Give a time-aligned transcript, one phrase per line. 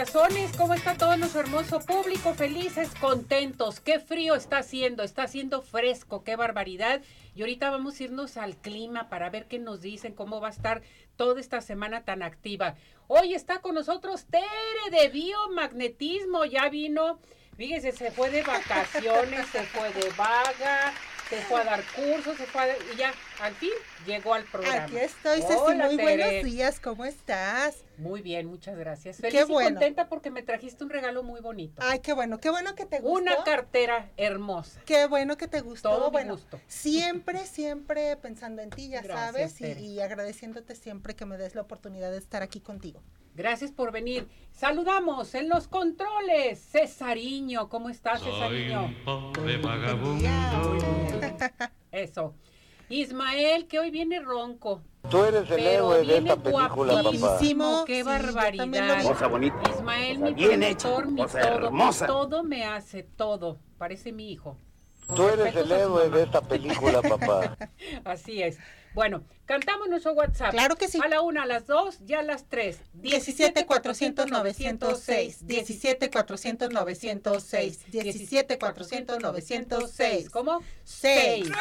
[0.00, 2.32] Corazones, ¿cómo está todo nuestro hermoso público?
[2.32, 7.02] Felices, contentos, qué frío está haciendo, está haciendo fresco, qué barbaridad.
[7.34, 10.52] Y ahorita vamos a irnos al clima para ver qué nos dicen, cómo va a
[10.52, 10.80] estar
[11.16, 12.76] toda esta semana tan activa.
[13.08, 14.46] Hoy está con nosotros Tere
[14.90, 17.18] de biomagnetismo, ya vino,
[17.58, 20.94] fíjese, se fue de vacaciones, se fue de vaga,
[21.28, 23.70] se fue a dar cursos, se fue a, y ya, al fin
[24.06, 24.84] llegó al programa.
[24.84, 26.16] Aquí estoy, Ceci, Hola, muy Tere.
[26.16, 27.84] buenos días, ¿cómo estás?
[27.98, 29.16] Muy bien, muchas gracias.
[29.16, 29.70] Qué Feliz y bueno.
[29.70, 31.82] contenta porque me trajiste un regalo muy bonito.
[31.84, 33.20] Ay, qué bueno, qué bueno que te gustó.
[33.20, 34.80] Una cartera hermosa.
[34.86, 35.90] Qué bueno que te gustó.
[35.90, 36.60] Todo mi bueno, gusto.
[36.66, 41.54] siempre, siempre pensando en ti, ya Gracias, sabes, y, y agradeciéndote siempre que me des
[41.54, 43.02] la oportunidad de estar aquí contigo.
[43.34, 44.28] Gracias por venir.
[44.52, 46.58] Saludamos en los controles.
[46.70, 48.84] Cesariño, ¿cómo estás, Soy Cesariño?
[48.86, 50.28] un pobre vagabundo.
[51.92, 52.34] Eso.
[52.90, 54.82] Ismael, que hoy viene ronco.
[55.08, 57.12] Tú eres el Pero héroe de esta película, papá.
[57.18, 57.84] guapísimo.
[57.86, 59.02] Qué barbaridad.
[59.04, 59.56] Cosa bonita.
[59.70, 62.06] Ismael, mi bien productor, mi cosa todo, hermosa.
[62.06, 63.58] todo me hace, todo.
[63.78, 64.58] Parece mi hijo.
[65.14, 67.56] Tú eres el héroe de esta película, papá.
[68.04, 68.58] Así es.
[68.94, 70.50] Bueno, cantamos nuestro WhatsApp.
[70.50, 70.98] Claro que sí.
[71.02, 72.80] A la una, a las dos y a las tres.
[72.94, 80.30] 17 400 906, 17 400 906, 17 400 906.
[80.30, 80.60] ¿Cómo?
[80.84, 81.46] Seis.
[81.46, 81.56] Seis.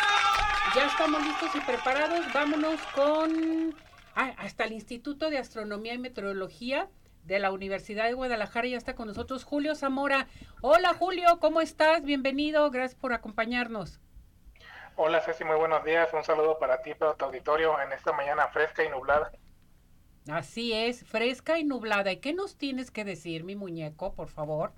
[0.75, 2.25] Ya estamos listos y preparados.
[2.33, 3.75] Vámonos con
[4.15, 6.89] ah, hasta el Instituto de Astronomía y Meteorología
[7.25, 8.67] de la Universidad de Guadalajara.
[8.67, 10.27] Ya está con nosotros Julio Zamora.
[10.61, 12.03] Hola Julio, ¿cómo estás?
[12.03, 12.69] Bienvenido.
[12.71, 13.99] Gracias por acompañarnos.
[15.01, 16.09] Hola Ceci, muy buenos días.
[16.11, 19.31] Un saludo para ti, para tu auditorio en esta mañana fresca y nublada.
[20.29, 22.11] Así es, fresca y nublada.
[22.11, 24.73] ¿Y qué nos tienes que decir, mi muñeco, por favor?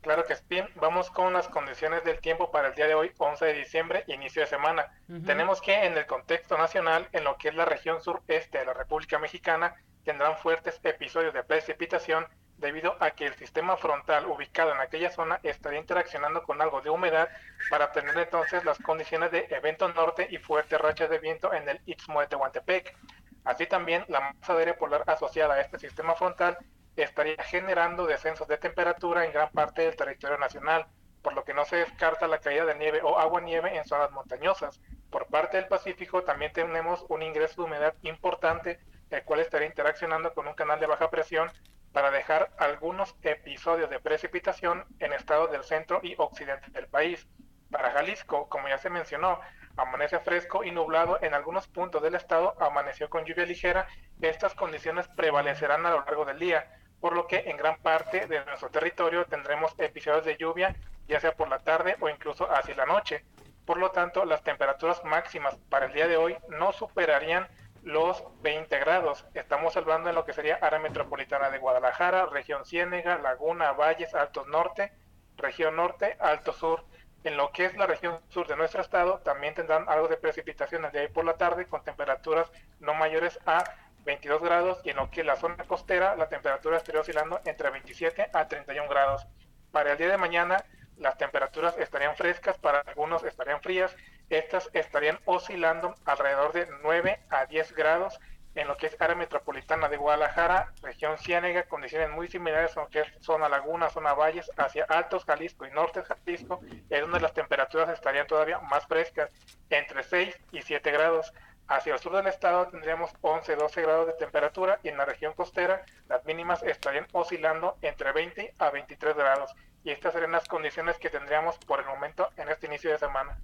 [0.00, 0.60] Claro que sí.
[0.74, 4.42] Vamos con las condiciones del tiempo para el día de hoy, 11 de diciembre, inicio
[4.42, 4.90] de semana.
[5.24, 8.74] Tenemos que en el contexto nacional, en lo que es la región sureste de la
[8.74, 12.26] República Mexicana, tendrán fuertes episodios de precipitación
[12.58, 16.90] debido a que el sistema frontal ubicado en aquella zona estaría interaccionando con algo de
[16.90, 17.28] humedad
[17.70, 21.80] para tener entonces las condiciones de evento norte y fuertes rachas de viento en el
[21.86, 22.96] Istmo de Tehuantepec.
[23.44, 26.58] Así también la masa de aire polar asociada a este sistema frontal
[26.96, 30.86] estaría generando descensos de temperatura en gran parte del territorio nacional,
[31.22, 34.10] por lo que no se descarta la caída de nieve o agua nieve en zonas
[34.10, 34.80] montañosas.
[35.10, 38.80] Por parte del Pacífico también tenemos un ingreso de humedad importante,
[39.10, 41.50] el cual estaría interaccionando con un canal de baja presión
[41.98, 47.26] para dejar algunos episodios de precipitación en estados del centro y occidente del país.
[47.72, 49.40] Para Jalisco, como ya se mencionó,
[49.76, 53.88] amanece fresco y nublado en algunos puntos del estado, amaneció con lluvia ligera.
[54.20, 56.70] Estas condiciones prevalecerán a lo largo del día,
[57.00, 60.76] por lo que en gran parte de nuestro territorio tendremos episodios de lluvia,
[61.08, 63.24] ya sea por la tarde o incluso hacia la noche.
[63.66, 67.48] Por lo tanto, las temperaturas máximas para el día de hoy no superarían
[67.88, 69.24] los 20 grados.
[69.32, 74.46] Estamos hablando en lo que sería área metropolitana de Guadalajara, región Ciénega, Laguna, Valles, Altos
[74.46, 74.92] Norte,
[75.38, 76.84] región Norte, Alto Sur.
[77.24, 80.90] En lo que es la región sur de nuestro estado, también tendrán algo de día
[80.90, 83.64] de hoy por la tarde, con temperaturas no mayores a
[84.04, 87.70] 22 grados, y en lo que es la zona costera, la temperatura estaría oscilando entre
[87.70, 89.26] 27 a 31 grados.
[89.72, 90.62] Para el día de mañana,
[90.98, 93.96] las temperaturas estarían frescas, para algunos estarían frías,
[94.30, 98.18] estas estarían oscilando alrededor de 9 a 10 grados
[98.54, 102.88] en lo que es área metropolitana de Guadalajara, región Ciénega, condiciones muy similares a lo
[102.88, 107.34] que es zona Laguna, zona Valles, hacia Altos Jalisco y Norte Jalisco, es donde las
[107.34, 109.30] temperaturas estarían todavía más frescas,
[109.70, 111.32] entre 6 y 7 grados.
[111.68, 115.34] Hacia el sur del estado tendríamos 11, 12 grados de temperatura y en la región
[115.34, 119.54] costera las mínimas estarían oscilando entre 20 a 23 grados.
[119.84, 123.38] Y estas serían las condiciones que tendríamos por el momento en este inicio de semana.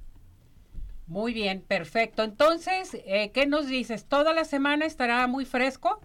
[1.07, 2.23] Muy bien, perfecto.
[2.23, 4.07] Entonces, eh, ¿qué nos dices?
[4.09, 6.01] ¿Toda la semana estará muy fresco?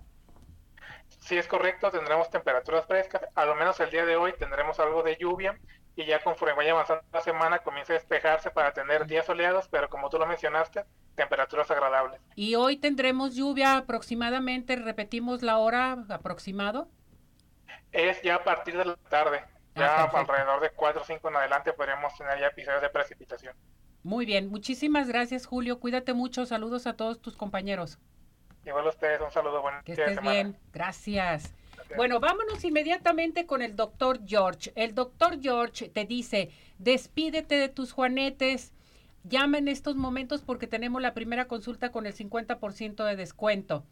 [1.22, 3.22] Si es correcto, tendremos temperaturas frescas.
[3.36, 5.58] A lo menos el día de hoy tendremos algo de lluvia
[5.96, 9.90] y ya conforme vaya avanzando la semana comienza a despejarse para tener días soleados, pero
[9.90, 10.86] como tú lo mencionaste,
[11.16, 12.22] temperaturas agradables.
[12.36, 16.90] Y hoy tendremos lluvia aproximadamente, repetimos la hora aproximado.
[17.92, 19.42] Es ya a partir de la tarde,
[19.76, 20.34] Ah, ya perfecto.
[20.34, 23.56] alrededor de 4 o 5 en adelante podríamos tener ya episodios de precipitación.
[24.04, 28.00] Muy bien, muchísimas gracias Julio, cuídate mucho, saludos a todos tus compañeros.
[28.66, 30.32] Igual a ustedes, un saludo, buen Que estés semana.
[30.32, 31.54] bien, gracias.
[31.76, 31.98] gracias.
[31.98, 34.72] Bueno, vámonos inmediatamente con el doctor George.
[34.76, 38.74] El doctor George te dice, despídete de tus juanetes.
[39.24, 43.84] Llama en estos momentos porque tenemos la primera consulta con el 50% de descuento.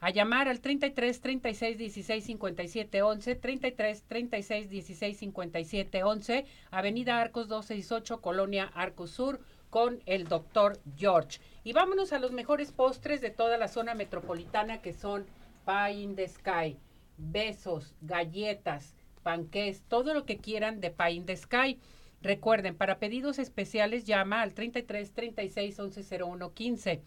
[0.00, 7.48] A llamar al 33 36 16 57 11, 33 36 16 57 11, Avenida Arcos
[7.48, 9.40] 268, Colonia Arcos Sur,
[9.76, 11.38] con el doctor George.
[11.62, 15.26] Y vámonos a los mejores postres de toda la zona metropolitana que son
[15.66, 16.78] Pie in the Sky,
[17.18, 21.78] besos, galletas, panqués, todo lo que quieran de Pie the Sky.
[22.22, 27.02] Recuerden, para pedidos especiales llama al 33 36 11 01 15.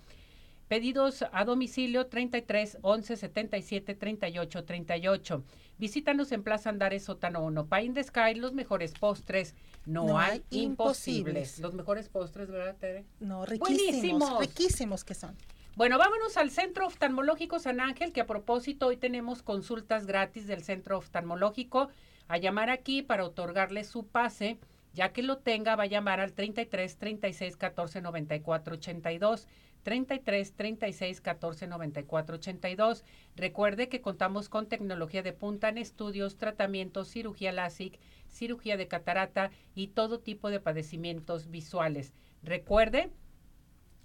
[0.68, 5.44] Pedidos a domicilio 33 11 77 38 38.
[5.80, 7.65] Visítanos en Plaza Andares Sótano 1.
[7.65, 9.56] Pie in the Sky, los mejores postres.
[9.89, 10.59] No, No hay hay imposibles.
[10.62, 11.59] imposibles.
[11.59, 13.06] Los mejores postres, ¿verdad, Tere?
[13.19, 13.89] No, riquísimos,
[14.30, 14.39] Buenísimos.
[14.39, 15.36] riquísimos que son.
[15.75, 20.62] Bueno, vámonos al Centro Oftalmológico San Ángel, que a propósito hoy tenemos consultas gratis del
[20.63, 21.89] Centro Oftalmológico.
[22.27, 24.59] A llamar aquí para otorgarle su pase.
[24.94, 29.47] Ya que lo tenga, va a llamar al 33 36 14 94 82.
[29.84, 33.04] 33 36 14 94 82.
[33.36, 39.52] Recuerde que contamos con tecnología de punta en estudios, tratamientos, cirugía LASIK, cirugía de catarata
[39.76, 42.14] y todo tipo de padecimientos visuales.
[42.44, 43.10] Recuerde,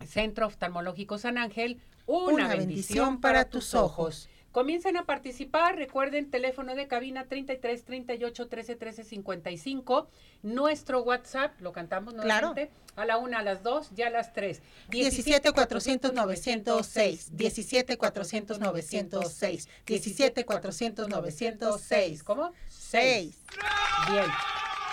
[0.04, 4.28] Centro Oftalmológico San Ángel, una, Una bendición, bendición para, tus ojos.
[4.54, 10.08] Comiencen a participar, recuerden teléfono de cabina 33 38 13 13 55,
[10.44, 12.46] nuestro WhatsApp, lo cantamos Claro.
[12.54, 14.62] nuevamente, a la una, a las dos, ya a las tres.
[14.90, 22.22] 17 400 906, 17 400 906, 17 400 906.
[22.22, 22.52] ¿Cómo?
[22.68, 23.36] 6.
[24.08, 24.26] Bien.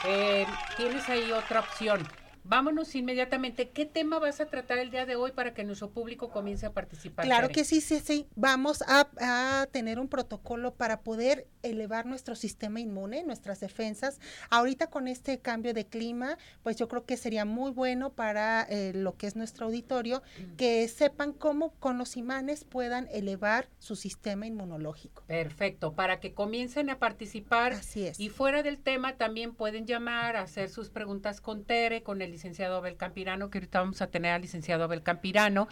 [0.07, 2.01] Eh, tienes ahí otra opción.
[2.43, 3.69] Vámonos inmediatamente.
[3.69, 6.73] ¿Qué tema vas a tratar el día de hoy para que nuestro público comience a
[6.73, 7.25] participar?
[7.25, 8.27] Claro que sí, sí, sí.
[8.35, 14.19] Vamos a, a tener un protocolo para poder elevar nuestro sistema inmune, nuestras defensas.
[14.49, 18.93] Ahorita con este cambio de clima, pues yo creo que sería muy bueno para eh,
[18.93, 20.23] lo que es nuestro auditorio,
[20.57, 25.23] que sepan cómo con los imanes puedan elevar su sistema inmunológico.
[25.27, 27.73] Perfecto, para que comiencen a participar.
[27.73, 28.19] Así es.
[28.19, 32.77] Y fuera del tema también pueden llamar hacer sus preguntas con Tere, con el licenciado
[32.77, 35.67] Abel Campirano, que ahorita vamos a tener al licenciado Abel Campirano.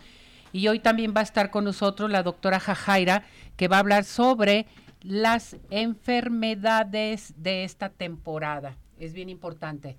[0.52, 3.24] Y hoy también va a estar con nosotros la doctora Jajaira,
[3.56, 4.66] que va a hablar sobre
[5.02, 8.78] las enfermedades de esta temporada.
[8.98, 9.98] Es bien importante.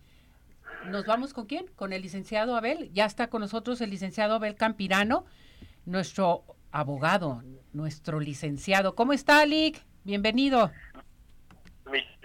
[0.86, 1.66] ¿Nos vamos con quién?
[1.76, 2.90] Con el licenciado Abel.
[2.92, 5.24] Ya está con nosotros el licenciado Abel Campirano,
[5.84, 7.42] nuestro abogado,
[7.72, 8.94] nuestro licenciado.
[8.94, 9.82] ¿Cómo está, Alic?
[10.04, 10.70] Bienvenido.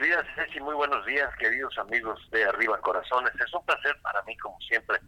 [0.05, 3.33] Querida Ceci, muy buenos días, queridos amigos de Arriba Corazones.
[3.43, 4.99] Es un placer para mí, como siempre,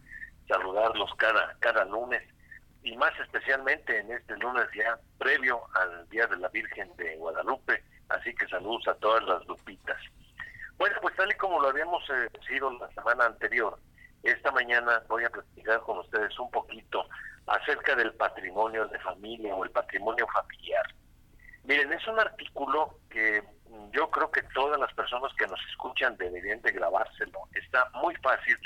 [0.48, 2.20] saludarlos cada, cada lunes
[2.82, 7.80] y más especialmente en este lunes ya previo al Día de la Virgen de Guadalupe.
[8.08, 9.96] Así que saludos a todas las lupitas.
[10.78, 13.78] Bueno, pues tal y como lo habíamos eh, sido la semana anterior,
[14.24, 17.06] esta mañana voy a platicar con ustedes un poquito
[17.46, 20.92] acerca del patrimonio de familia o el patrimonio familiar.
[21.62, 23.44] Miren, es un artículo que
[23.92, 27.40] yo creo que todas las personas que nos escuchan deberían de grabárselo.
[27.54, 28.56] Está muy fácil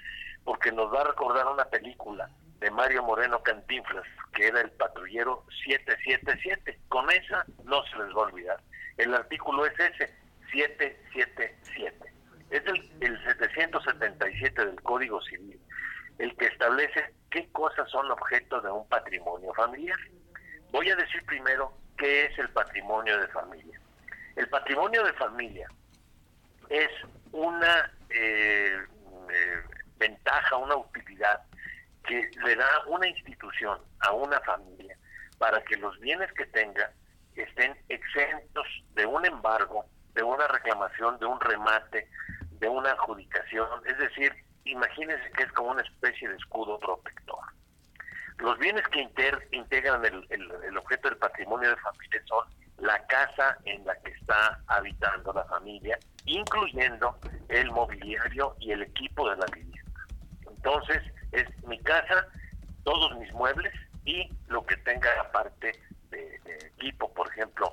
[0.45, 2.29] porque nos va a recordar una película
[2.59, 6.79] de Mario Moreno Cantinflas, que era el patrullero 777.
[6.89, 8.61] Con esa no se les va a olvidar.
[8.99, 10.15] El artículo es ese,
[10.53, 12.13] 777.
[12.51, 15.59] Es el, el 777 del Código Civil,
[16.19, 19.99] el que establece qué cosas son objeto de un patrimonio familiar.
[20.71, 23.82] Voy a decir primero qué es el patrimonio de familia.
[24.37, 25.69] El patrimonio de familia
[26.71, 26.89] es
[27.33, 28.79] una eh,
[29.31, 29.63] eh,
[29.99, 31.43] ventaja, una utilidad
[32.07, 34.97] que le da una institución a una familia
[35.39, 36.91] para que los bienes que tenga
[37.37, 39.85] estén exentos de un embargo,
[40.15, 42.09] de una reclamación, de un remate,
[42.53, 43.69] de una adjudicación.
[43.87, 44.35] Es decir,
[44.65, 47.45] imagínense que es como una especie de escudo protector.
[48.39, 49.01] Los bienes que
[49.53, 55.33] integran el objeto del patrimonio de familia son la casa en la que está habitando
[55.33, 55.97] la familia,
[56.27, 57.17] incluyendo
[57.49, 60.01] el mobiliario y el equipo de la vivienda.
[60.49, 62.27] Entonces, es mi casa,
[62.83, 63.73] todos mis muebles
[64.05, 66.41] y lo que tenga aparte de,
[66.77, 67.73] equipo, por ejemplo,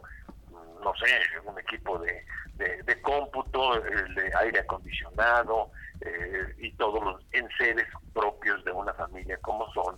[0.52, 1.08] mm, no sé,
[1.44, 2.24] un equipo de,
[2.54, 9.38] de, de cómputo, de aire acondicionado eh, y todos los enseres propios de una familia,
[9.42, 9.98] como son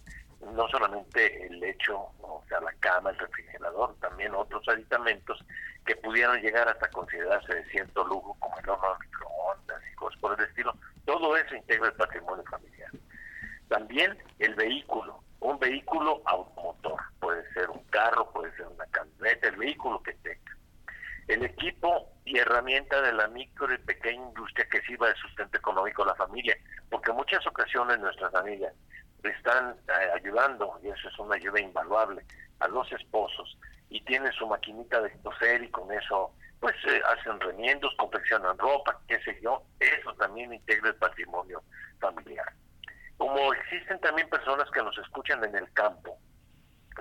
[0.53, 5.43] no solamente el lecho, o sea, la cama, el refrigerador, también otros aditamentos
[5.85, 10.19] que pudieran llegar hasta considerarse de cierto lujo, como el horno de microondas y cosas
[10.19, 10.73] por el estilo.
[11.05, 12.91] Todo eso integra el patrimonio familiar.
[13.67, 19.55] También el vehículo, un vehículo automotor, puede ser un carro, puede ser una camioneta, el
[19.55, 20.57] vehículo que tenga.
[21.27, 26.07] El equipo herramienta de la micro y pequeña industria que sirva de sustento económico a
[26.07, 26.57] la familia,
[26.89, 28.73] porque en muchas ocasiones nuestras familias
[29.29, 32.23] están eh, ayudando, y eso es una ayuda invaluable,
[32.59, 33.57] a los esposos,
[33.89, 38.99] y tienen su maquinita de coser y con eso pues eh, hacen remiendos, confeccionan ropa,
[39.07, 41.63] qué sé yo, eso también integra el patrimonio
[41.99, 42.53] familiar.
[43.17, 46.17] Como existen también personas que nos escuchan en el campo,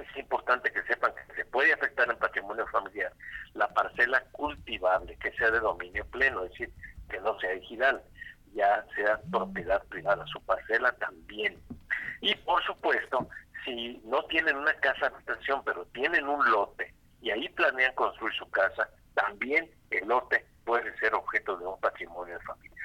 [0.01, 3.13] es importante que sepan que se puede afectar el patrimonio familiar
[3.55, 6.73] la parcela cultivable, que sea de dominio pleno, es decir,
[7.09, 8.03] que no sea ejidal,
[8.55, 11.61] ya sea propiedad privada, su parcela también.
[12.21, 13.29] Y por supuesto,
[13.65, 18.51] si no tienen una casa habitación, pero tienen un lote y ahí planean construir su
[18.51, 22.85] casa, también el lote puede ser objeto de un patrimonio de familia.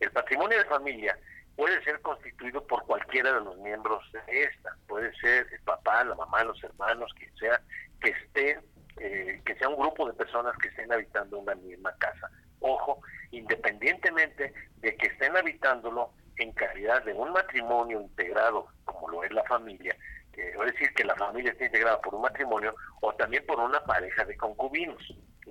[0.00, 1.18] El patrimonio de familia
[1.56, 6.14] puede ser constituido por cualquiera de los miembros de esta, puede ser el papá, la
[6.14, 7.60] mamá, los hermanos, quien sea,
[8.00, 8.60] que esté,
[8.96, 12.30] eh, que sea un grupo de personas que estén habitando una misma casa.
[12.60, 19.32] Ojo, independientemente de que estén habitándolo en calidad de un matrimonio integrado, como lo es
[19.32, 19.96] la familia,
[20.40, 24.24] es decir que la familia está integrada por un matrimonio o también por una pareja
[24.24, 25.02] de concubinos.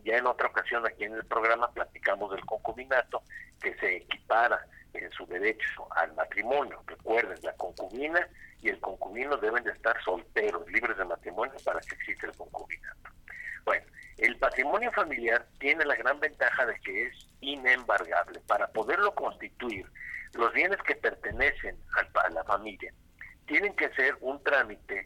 [0.04, 3.22] Ya en otra ocasión aquí en el programa platicamos del concubinato
[3.62, 6.82] que se equipara en su derecho al matrimonio.
[6.88, 8.28] Recuerden, la concubina
[8.62, 13.10] y el concubino deben de estar solteros, libres de matrimonio para que exista el concubinato.
[13.66, 13.86] Bueno,
[14.18, 18.40] el patrimonio familiar tiene la gran ventaja de que es inembargable.
[18.48, 19.86] Para poderlo constituir,
[20.34, 22.94] los bienes que pertenecen a la familia
[23.48, 25.04] tienen que ser un trámite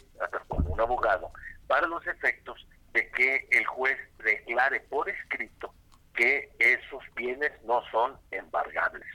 [0.47, 1.31] con un abogado
[1.67, 5.73] para los efectos de que el juez declare por escrito
[6.13, 9.07] que esos bienes no son embargables.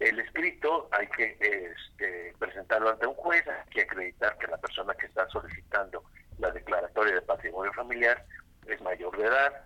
[0.00, 4.94] El escrito hay que este, presentarlo ante un juez, hay que acreditar que la persona
[4.94, 6.02] que está solicitando
[6.38, 8.24] la declaratoria de patrimonio familiar
[8.66, 9.64] es mayor de edad,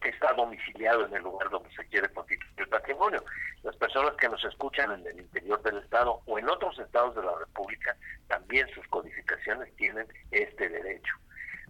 [0.00, 3.24] que está domiciliado en el lugar donde se quiere constituir el patrimonio.
[3.62, 7.22] Las personas que nos escuchan en el interior del Estado o en otros estados de
[7.22, 11.14] la República, también sus codificaciones tienen este derecho.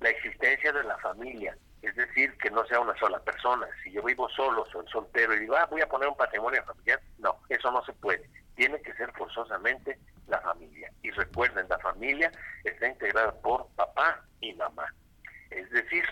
[0.00, 3.66] La existencia de la familia, es decir, que no sea una sola persona.
[3.84, 7.00] Si yo vivo solo, soy soltero y digo, ah, voy a poner un patrimonio familiar,
[7.18, 8.28] no, eso no se puede.
[8.54, 10.90] Tiene que ser forzosamente la familia.
[11.02, 12.32] Y recuerden, la familia
[12.64, 14.92] está integrada por papá y mamá.
[15.50, 16.04] Es decir,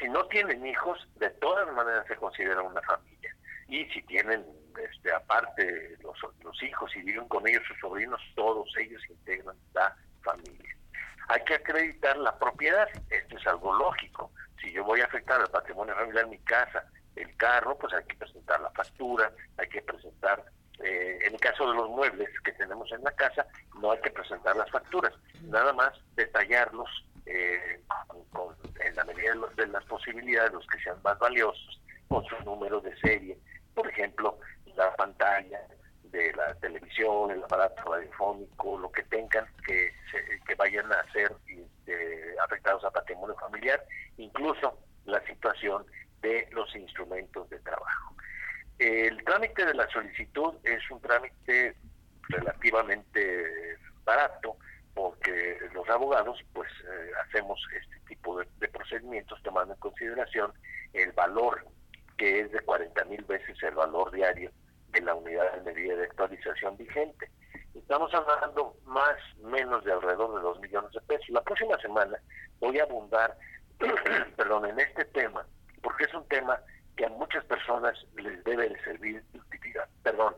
[0.00, 3.34] si no tienen hijos, de todas maneras se considera una familia.
[3.68, 4.44] Y si tienen,
[4.78, 9.94] este, aparte, los, los hijos y viven con ellos sus sobrinos, todos ellos integran la
[10.22, 10.76] familia.
[11.28, 14.30] Hay que acreditar la propiedad, esto es algo lógico
[14.60, 18.04] si yo voy a afectar el patrimonio familiar en mi casa, el carro, pues hay
[18.04, 20.44] que presentar la factura, hay que presentar,
[20.82, 23.46] eh, en el caso de los muebles que tenemos en la casa,
[23.80, 26.88] no hay que presentar las facturas, nada más detallarlos
[27.26, 27.80] eh,
[28.84, 32.96] en la medida de, las posibilidades, los que sean más valiosos, con su número de
[32.98, 33.38] serie,
[33.74, 34.38] por ejemplo,
[34.76, 35.60] la pantalla
[36.04, 39.92] de la televisión, el aparato radiofónico, lo que tengan que,
[40.46, 43.82] que vayan a ser este, afectados a patrimonio familiar,
[44.16, 45.84] incluso la situación
[46.22, 48.14] de los instrumentos de trabajo.
[48.78, 51.76] El trámite de la solicitud es un trámite
[52.28, 54.56] relativamente barato
[54.94, 60.52] porque los abogados pues eh, hacemos este tipo de, procedimientos tomando en consideración
[60.92, 61.66] el valor
[62.16, 64.50] que es de 40 mil veces el valor diario
[64.88, 67.30] de la unidad de medida de actualización vigente.
[67.74, 71.28] Estamos hablando más menos de alrededor de 2 millones de pesos.
[71.30, 72.18] La próxima semana
[72.60, 73.36] voy a abundar
[74.36, 75.46] perdón, en este tema,
[75.82, 76.58] porque es un tema
[76.96, 80.34] que a muchas personas les debe de servir de utilidad, perdón,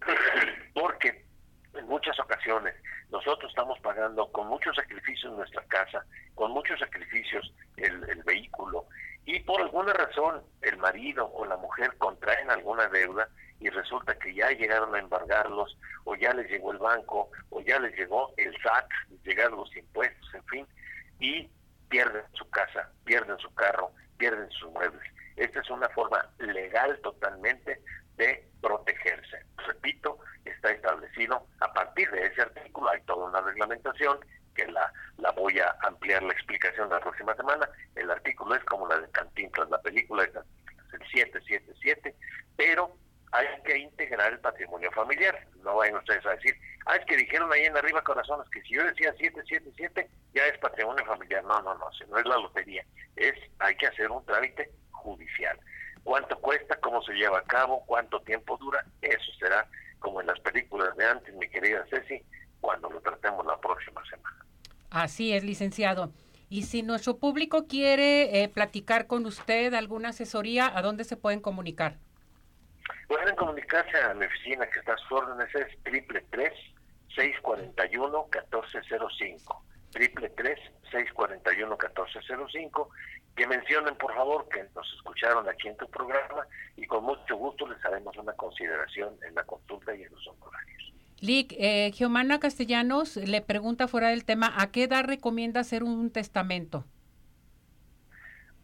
[0.74, 1.26] porque
[1.74, 2.74] en muchas ocasiones
[3.10, 6.04] nosotros estamos pagando con muchos sacrificios nuestra casa,
[6.34, 8.86] con muchos sacrificios el, el vehículo,
[9.26, 13.28] y por alguna razón el marido o la mujer contraen alguna deuda
[13.60, 17.78] y resulta que ya llegaron a embargarlos, o ya les llegó el banco, o ya
[17.78, 18.88] les llegó el SAT,
[19.22, 20.66] llegaron los impuestos, en fin,
[21.20, 21.50] y
[21.88, 25.02] pierden su casa, pierden su carro, pierden sus muebles.
[25.36, 27.82] Esta es una forma legal totalmente
[28.16, 29.44] de protegerse.
[29.66, 34.18] Repito, está establecido a partir de ese artículo, hay toda una reglamentación
[34.54, 37.68] que la, la voy a ampliar la explicación la próxima semana.
[37.94, 42.14] El artículo es como la de Cantinflas, la película de Cantinflas, el 777,
[42.56, 42.96] pero
[43.32, 45.46] hay que integrar el patrimonio familiar.
[45.62, 46.54] No vayan ustedes a decir,
[46.86, 50.58] ah, es que dijeron ahí en arriba corazones que si yo decía 777 ya es
[50.58, 51.44] patrimonio familiar.
[51.44, 52.84] No, no, no, no es la lotería.
[53.16, 55.58] Es, hay que hacer un trámite judicial.
[56.02, 56.76] ¿Cuánto cuesta?
[56.80, 57.84] ¿Cómo se lleva a cabo?
[57.86, 58.84] ¿Cuánto tiempo dura?
[59.02, 59.66] Eso será
[59.98, 62.22] como en las películas de antes, mi querida Ceci,
[62.60, 64.44] cuando lo tratemos la próxima semana.
[64.90, 66.10] Así es, licenciado.
[66.48, 71.40] Y si nuestro público quiere eh, platicar con usted alguna asesoría, ¿a dónde se pueden
[71.40, 71.98] comunicar?
[73.08, 76.52] Pueden comunicarse a mi oficina que está a sus órdenes, es triple tres
[77.14, 80.58] 641 1405 triple tres
[80.90, 82.90] 641 1405
[83.36, 87.68] que mencionen por favor que nos escucharon aquí en tu programa y con mucho gusto
[87.68, 90.92] les haremos una consideración en la consulta y en los honorarios.
[91.20, 96.10] Lick, eh, Geomana Castellanos le pregunta fuera del tema, ¿a qué edad recomienda hacer un
[96.10, 96.84] testamento?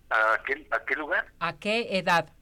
[0.08, 1.26] ¿A qué, ¿A qué lugar?
[1.40, 2.32] ¿A qué edad?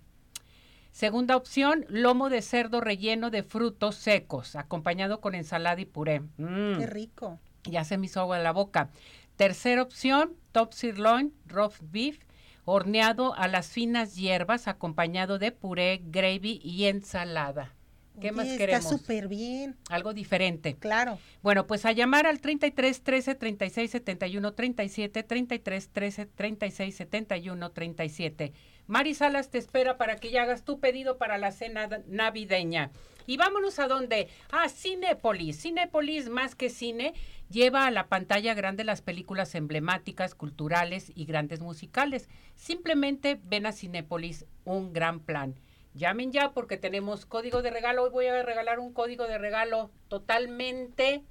[0.97, 6.21] Segunda opción, lomo de cerdo relleno de frutos secos, acompañado con ensalada y puré.
[6.39, 6.79] Mm.
[6.79, 7.39] Qué rico.
[7.65, 8.89] Ya se me hizo agua en la boca.
[9.37, 12.21] Tercera opción, top sirloin, roast beef,
[12.65, 17.75] horneado a las finas hierbas, acompañado de puré, gravy y ensalada.
[18.19, 18.87] ¿Qué más queremos?
[18.87, 19.77] Está súper bien.
[19.91, 20.77] Algo diferente.
[20.77, 21.19] Claro.
[21.43, 28.53] Bueno, pues a llamar al 33 13 36 71 37, 33 13 36 71 37.
[28.87, 32.91] Mari Salas te espera para que ya hagas tu pedido para la cena navideña.
[33.27, 34.29] Y vámonos a dónde?
[34.53, 35.61] A Cinépolis.
[35.61, 37.13] Cinépolis, más que cine,
[37.51, 42.29] lleva a la pantalla grande las películas emblemáticas, culturales y grandes musicales.
[42.55, 45.59] Simplemente ven a Cinépolis, un gran plan.
[45.95, 48.05] Llamen ya porque tenemos código de regalo.
[48.05, 51.25] Hoy voy a regalar un código de regalo totalmente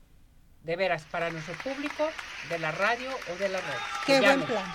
[0.64, 2.10] de veras para nuestro público
[2.50, 3.78] de la radio o de la red.
[4.06, 4.66] Qué buen plan.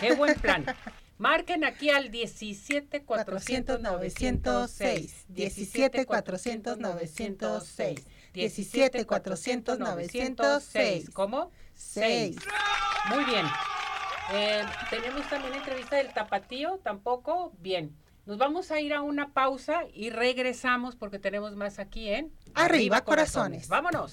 [0.00, 0.64] Qué buen plan.
[1.18, 5.24] Marquen aquí al 17 400 906.
[5.28, 8.06] 17 400 906.
[8.34, 11.10] 17 400 906.
[11.10, 11.50] ¿Cómo?
[11.74, 12.36] 6.
[13.14, 13.46] Muy bien.
[14.32, 17.52] Eh, tenemos también entrevista del tapatío, tampoco.
[17.60, 17.96] Bien.
[18.26, 23.02] Nos vamos a ir a una pausa y regresamos porque tenemos más aquí en Arriba,
[23.02, 23.68] corazones.
[23.68, 24.12] Vámonos.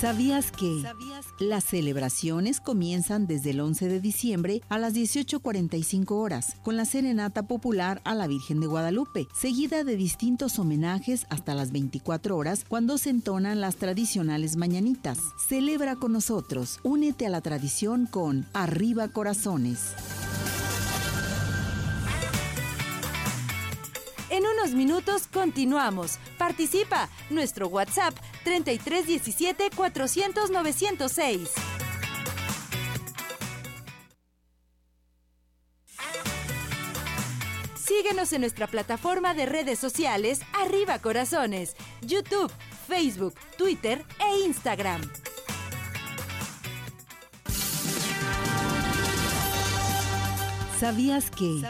[0.00, 0.84] ¿Sabías que
[1.40, 7.48] las celebraciones comienzan desde el 11 de diciembre a las 18.45 horas con la serenata
[7.48, 12.96] popular a la Virgen de Guadalupe, seguida de distintos homenajes hasta las 24 horas cuando
[12.96, 15.18] se entonan las tradicionales mañanitas?
[15.48, 19.94] Celebra con nosotros, únete a la tradición con Arriba Corazones.
[24.30, 26.18] En unos minutos continuamos.
[26.38, 27.08] Participa.
[27.30, 28.14] Nuestro WhatsApp
[28.48, 31.50] 3317 400 906.
[37.76, 42.50] Síguenos en nuestra plataforma de redes sociales Arriba Corazones, YouTube,
[42.86, 45.00] Facebook, Twitter e Instagram.
[50.80, 51.60] ¿Sabías que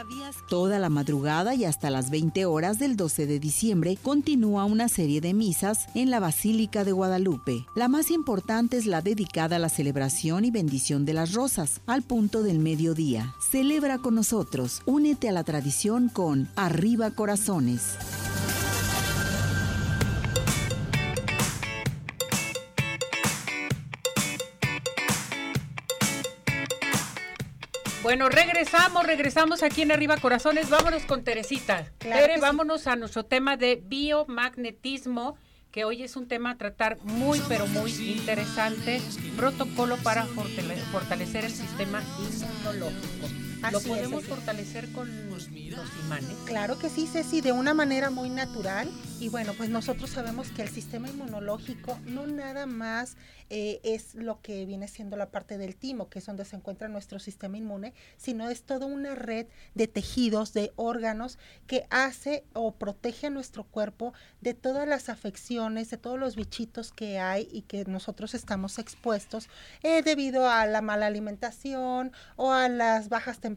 [0.49, 5.19] toda la madrugada y hasta las 20 horas del 12 de diciembre continúa una serie
[5.19, 7.65] de misas en la Basílica de Guadalupe?
[7.75, 12.03] La más importante es la dedicada a la celebración y bendición de las rosas, al
[12.03, 13.33] punto del mediodía.
[13.49, 17.95] Celebra con nosotros, únete a la tradición con Arriba Corazones.
[28.09, 30.71] Bueno, regresamos, regresamos aquí en Arriba Corazones.
[30.71, 31.91] Vámonos con Teresita.
[31.99, 32.41] Claro Tere, sí.
[32.41, 35.37] vámonos a nuestro tema de biomagnetismo,
[35.69, 38.99] que hoy es un tema a tratar muy, pero muy interesante.
[39.37, 43.27] Protocolo para fortale- fortalecer el sistema inmunológico.
[43.61, 44.29] ¿Lo Así podemos es.
[44.29, 46.35] fortalecer con los, los imanes?
[46.45, 48.89] Claro que sí, Ceci, de una manera muy natural.
[49.19, 53.17] Y bueno, pues nosotros sabemos que el sistema inmunológico no nada más
[53.49, 56.87] eh, es lo que viene siendo la parte del timo, que es donde se encuentra
[56.87, 62.75] nuestro sistema inmune, sino es toda una red de tejidos, de órganos que hace o
[62.75, 67.63] protege a nuestro cuerpo de todas las afecciones, de todos los bichitos que hay y
[67.63, 69.49] que nosotros estamos expuestos
[69.83, 73.48] eh, debido a la mala alimentación o a las bajas temperaturas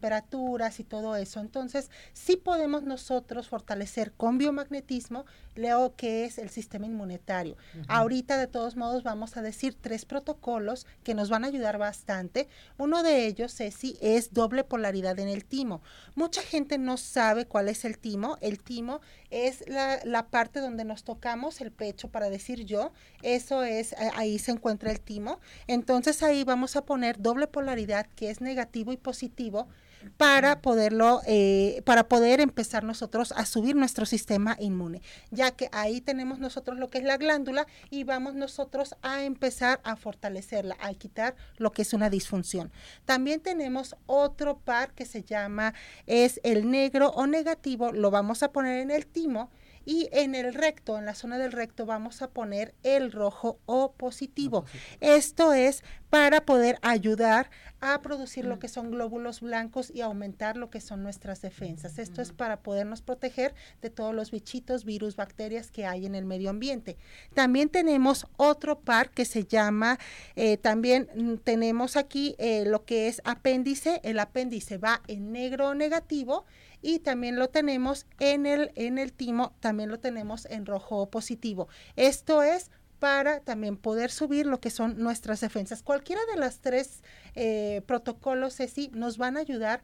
[0.80, 1.40] y todo eso.
[1.40, 7.56] Entonces, sí podemos nosotros fortalecer con biomagnetismo lo que es el sistema inmunitario.
[7.88, 12.48] Ahorita, de todos modos, vamos a decir tres protocolos que nos van a ayudar bastante.
[12.78, 15.82] Uno de ellos, Ceci, es doble polaridad en el timo.
[16.14, 18.38] Mucha gente no sabe cuál es el timo.
[18.40, 22.92] El timo es la, la parte donde nos tocamos el pecho para decir yo.
[23.22, 25.40] Eso es, eh, ahí se encuentra el timo.
[25.66, 29.68] Entonces ahí vamos a poner doble polaridad, que es negativo y positivo,
[30.16, 36.00] para poderlo, eh, para poder empezar nosotros a subir nuestro sistema inmune, ya que ahí
[36.00, 40.92] tenemos nosotros lo que es la glándula y vamos nosotros a empezar a fortalecerla, a
[40.94, 42.72] quitar lo que es una disfunción.
[43.04, 45.74] También tenemos otro par que se llama,
[46.06, 49.50] es el negro o negativo, lo vamos a poner en el timo
[49.84, 53.92] y en el recto, en la zona del recto, vamos a poner el rojo o
[53.92, 54.64] positivo.
[55.00, 55.82] Esto es
[56.12, 57.48] para poder ayudar
[57.80, 61.98] a producir lo que son glóbulos blancos y aumentar lo que son nuestras defensas.
[61.98, 66.26] Esto es para podernos proteger de todos los bichitos, virus, bacterias que hay en el
[66.26, 66.98] medio ambiente.
[67.32, 69.98] También tenemos otro par que se llama,
[70.36, 74.02] eh, también mm, tenemos aquí eh, lo que es apéndice.
[74.04, 76.44] El apéndice va en negro o negativo
[76.82, 81.10] y también lo tenemos en el, en el timo, también lo tenemos en rojo o
[81.10, 81.68] positivo.
[81.96, 82.70] Esto es
[83.02, 85.82] para también poder subir lo que son nuestras defensas.
[85.82, 87.02] Cualquiera de las tres
[87.34, 89.82] eh, protocolos, Ceci, nos van a ayudar.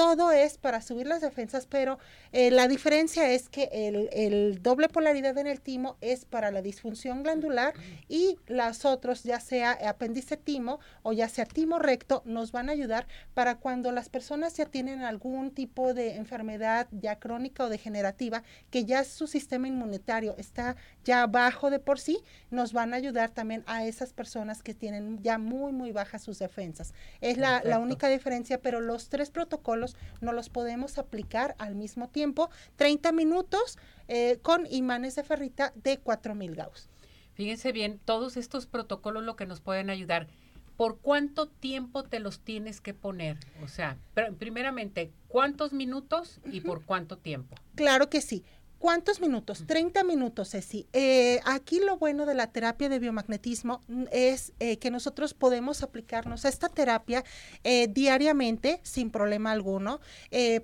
[0.00, 1.98] Todo es para subir las defensas, pero
[2.32, 6.62] eh, la diferencia es que el, el doble polaridad en el timo es para la
[6.62, 7.74] disfunción glandular
[8.08, 12.72] y las otros, ya sea apéndice timo o ya sea timo recto, nos van a
[12.72, 18.42] ayudar para cuando las personas ya tienen algún tipo de enfermedad ya crónica o degenerativa,
[18.70, 23.30] que ya su sistema inmunitario está ya bajo de por sí, nos van a ayudar
[23.30, 26.94] también a esas personas que tienen ya muy, muy bajas sus defensas.
[27.20, 29.89] Es la, única diferencia, pero los tres protocolos
[30.20, 35.98] no los podemos aplicar al mismo tiempo, 30 minutos eh, con imanes de ferrita de
[35.98, 36.88] 4000 Gauss.
[37.34, 40.28] Fíjense bien, todos estos protocolos lo que nos pueden ayudar.
[40.76, 43.36] ¿Por cuánto tiempo te los tienes que poner?
[43.62, 47.54] O sea, pr- primeramente, ¿cuántos minutos y por cuánto tiempo?
[47.74, 48.44] Claro que sí.
[48.80, 49.64] ¿Cuántos minutos?
[49.66, 50.86] 30 minutos, Ceci.
[50.94, 55.82] Eh, aquí lo bueno de la terapia de biomagnetismo mm, es eh, que nosotros podemos
[55.82, 57.22] aplicarnos esta terapia
[57.62, 60.00] eh, diariamente sin problema alguno,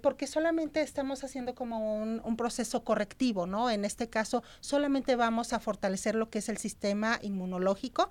[0.01, 3.69] porque solamente estamos haciendo como un, un, proceso correctivo, ¿no?
[3.69, 8.09] En este caso, solamente vamos a fortalecer lo que es el sistema inmunológico.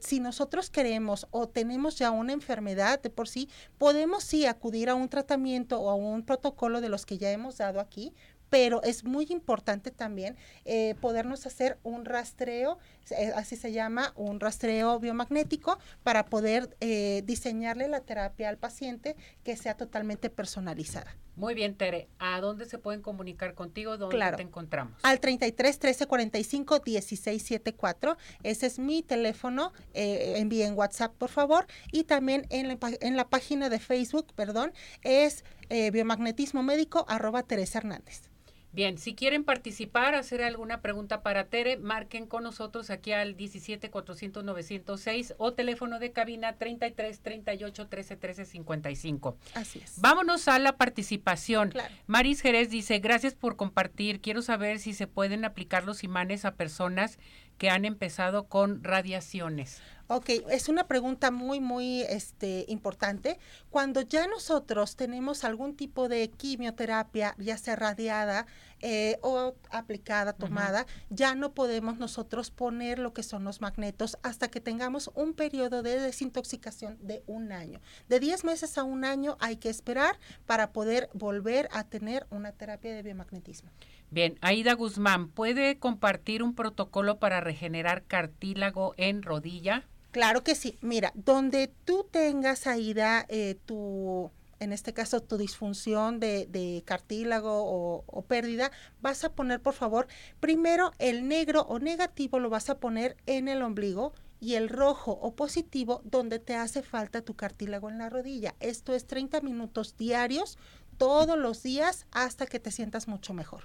[0.00, 4.96] si nosotros queremos o tenemos ya una enfermedad de por sí, podemos sí acudir a
[4.96, 8.12] un tratamiento o a un protocolo de los que ya hemos dado aquí
[8.52, 10.36] pero es muy importante también
[10.66, 12.78] eh, podernos hacer un rastreo,
[13.10, 19.16] eh, así se llama, un rastreo biomagnético para poder eh, diseñarle la terapia al paciente
[19.42, 21.16] que sea totalmente personalizada.
[21.34, 22.10] Muy bien, Tere.
[22.18, 23.96] ¿A dónde se pueden comunicar contigo?
[23.96, 25.00] ¿Dónde te encontramos?
[25.02, 28.18] Al 33 13 45 16 74.
[28.42, 29.72] Ese es mi teléfono.
[29.94, 31.66] envíen WhatsApp, por favor.
[31.90, 37.78] Y también en la, en la página de Facebook, perdón, es biomagnetismo médico arroba Teresa
[37.78, 38.30] Hernández.
[38.74, 43.90] Bien, si quieren participar, hacer alguna pregunta para Tere, marquen con nosotros aquí al 17
[43.90, 49.36] 400 906 o teléfono de cabina 33 38 13 13 55.
[49.54, 50.00] Así es.
[50.00, 51.74] Vámonos a la participación.
[52.06, 54.22] Maris Jerez dice, gracias por compartir.
[54.22, 57.18] Quiero saber si se pueden aplicar los imanes a personas
[57.58, 59.82] que han empezado con radiaciones.
[60.14, 63.38] Ok, es una pregunta muy, muy este, importante.
[63.70, 68.44] Cuando ya nosotros tenemos algún tipo de quimioterapia, ya sea radiada
[68.80, 74.48] eh, o aplicada, tomada, ya no podemos nosotros poner lo que son los magnetos hasta
[74.48, 77.80] que tengamos un periodo de desintoxicación de un año.
[78.10, 82.52] De 10 meses a un año hay que esperar para poder volver a tener una
[82.52, 83.70] terapia de biomagnetismo.
[84.10, 89.86] Bien, Aida Guzmán, ¿puede compartir un protocolo para regenerar cartílago en rodilla?
[90.12, 90.78] Claro que sí.
[90.82, 98.04] Mira, donde tú tengas, Aida, eh, tu, en este caso, tu disfunción de, cartílago o,
[98.06, 98.70] o, pérdida,
[99.00, 100.06] vas a poner, por favor,
[100.38, 105.12] primero el negro o negativo lo vas a poner en el ombligo y el rojo
[105.12, 108.54] o positivo donde te hace falta tu cartílago en la rodilla.
[108.60, 110.58] Esto es 30 minutos diarios,
[110.98, 113.64] todos los días, hasta que te sientas mucho mejor.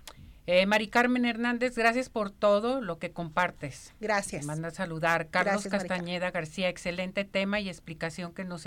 [0.49, 3.93] Eh, Mari Carmen Hernández, gracias por todo lo que compartes.
[3.99, 4.41] Gracias.
[4.41, 5.27] Te manda a saludar.
[5.27, 8.65] Carlos Castañeda García, excelente tema y explicación que nos,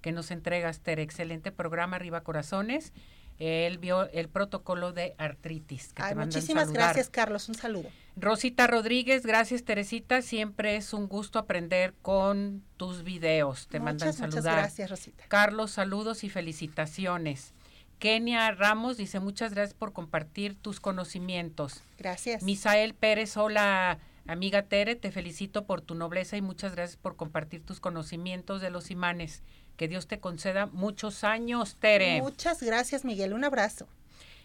[0.00, 0.98] que nos entregas, Ter.
[0.98, 2.92] Excelente programa, Arriba Corazones.
[3.38, 5.92] Él vio el protocolo de artritis.
[5.92, 7.48] Que muchísimas gracias, Carlos.
[7.48, 7.88] Un saludo.
[8.16, 10.22] Rosita Rodríguez, gracias, Teresita.
[10.22, 13.68] Siempre es un gusto aprender con tus videos.
[13.68, 14.42] Te mandan saludar.
[14.42, 15.24] Muchas gracias, Rosita.
[15.28, 17.54] Carlos, saludos y felicitaciones.
[18.02, 21.84] Kenia Ramos dice, muchas gracias por compartir tus conocimientos.
[21.98, 22.42] Gracias.
[22.42, 27.64] Misael Pérez, hola amiga Tere, te felicito por tu nobleza y muchas gracias por compartir
[27.64, 29.44] tus conocimientos de los imanes.
[29.76, 32.20] Que Dios te conceda muchos años, Tere.
[32.20, 33.34] Muchas gracias, Miguel.
[33.34, 33.86] Un abrazo.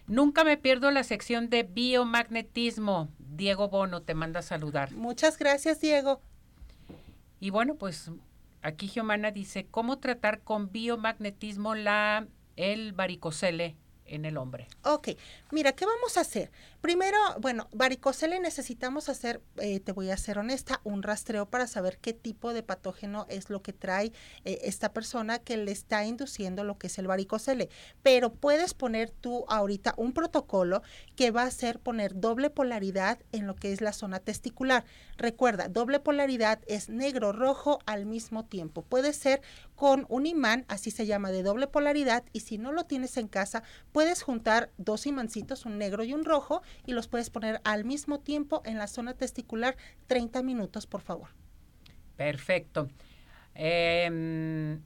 [0.06, 3.08] Nunca me pierdo la sección de biomagnetismo.
[3.18, 4.92] Diego Bono te manda a saludar.
[4.92, 6.20] Muchas gracias, Diego.
[7.40, 8.12] Y bueno, pues
[8.62, 13.76] aquí Giomana dice, ¿cómo tratar con biomagnetismo la el varicocele
[14.08, 14.66] en el hombre.
[14.82, 15.10] Ok,
[15.52, 16.50] mira, ¿qué vamos a hacer?
[16.80, 21.98] Primero, bueno, varicocele necesitamos hacer, eh, te voy a ser honesta, un rastreo para saber
[21.98, 24.12] qué tipo de patógeno es lo que trae
[24.44, 27.68] eh, esta persona que le está induciendo lo que es el varicocele.
[28.02, 30.82] Pero puedes poner tú ahorita un protocolo
[31.16, 34.84] que va a ser poner doble polaridad en lo que es la zona testicular.
[35.16, 38.82] Recuerda, doble polaridad es negro-rojo al mismo tiempo.
[38.82, 39.42] Puede ser
[39.78, 43.28] con un imán, así se llama, de doble polaridad, y si no lo tienes en
[43.28, 43.62] casa,
[43.92, 48.18] puedes juntar dos imancitos, un negro y un rojo, y los puedes poner al mismo
[48.18, 49.76] tiempo en la zona testicular
[50.08, 51.28] 30 minutos, por favor.
[52.16, 52.88] Perfecto.
[53.54, 54.82] Em,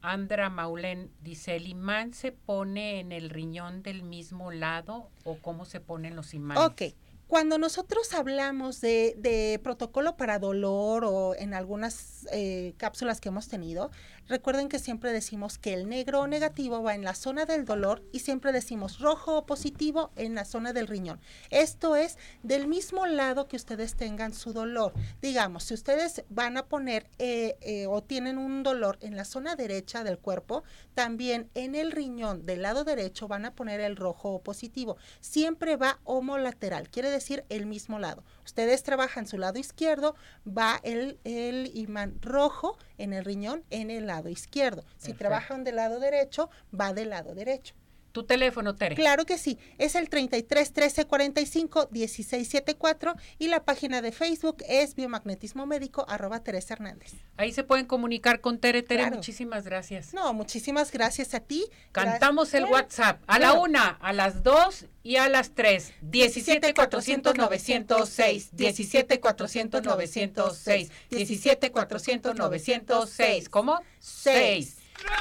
[0.00, 5.64] Andra Maulen dice, ¿el imán se pone en el riñón del mismo lado o cómo
[5.64, 6.62] se ponen los imanes?
[6.62, 6.82] Ok.
[7.28, 13.90] Cuando nosotros hablamos de, protocolo para dolor o en algunas eh, cápsulas que hemos tenido,
[14.28, 18.02] recuerden que siempre decimos que el negro o negativo va en la zona del dolor
[18.12, 21.20] y siempre decimos rojo o positivo en la zona del riñón.
[21.50, 24.92] Esto es del mismo lado que ustedes tengan su dolor.
[25.20, 29.56] Digamos, si ustedes van a poner eh, eh, o tienen un dolor en la zona
[29.56, 34.30] derecha del cuerpo, también en el riñón del lado derecho van a poner el rojo
[34.30, 34.96] o positivo.
[35.20, 38.24] Siempre va homolateral, quiere decir el mismo lado.
[38.46, 40.14] Ustedes trabajan su lado izquierdo,
[40.46, 44.84] va el, el imán rojo en el riñón en el lado izquierdo.
[44.98, 47.74] Si trabajan del lado derecho, va del lado derecho.
[48.16, 48.94] Tu teléfono, Tere.
[48.94, 54.64] Claro que sí, es el 33 13 45 16 74 y la página de Facebook
[54.66, 57.12] es biomagnetismo médico arroba Teresa Hernández.
[57.36, 58.82] Ahí se pueden comunicar con Tere.
[58.82, 60.14] Tere, muchísimas gracias.
[60.14, 61.66] No, muchísimas gracias a ti.
[61.92, 65.92] Cantamos el WhatsApp a la una, a las dos y a las tres.
[66.00, 73.48] 17 400 906, 17 400 906, 17 400 906.
[73.50, 73.78] ¿Cómo?
[73.98, 74.76] 6.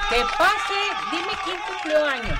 [0.10, 0.80] Que pase,
[1.12, 2.40] dime quién cumplió años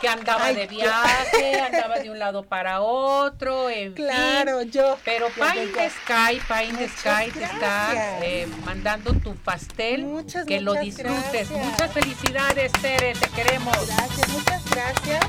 [0.00, 4.98] que andaba de viaje, andaba de un lado para otro, en claro, yo.
[5.04, 10.60] Pero Pine the Sky, Pine the Sky te está eh, mandando tu pastel, muchas, que
[10.60, 11.50] lo disfrutes.
[11.50, 13.74] Muchas felicidades, Tere, te queremos.
[13.86, 15.24] Gracias, muchas gracias.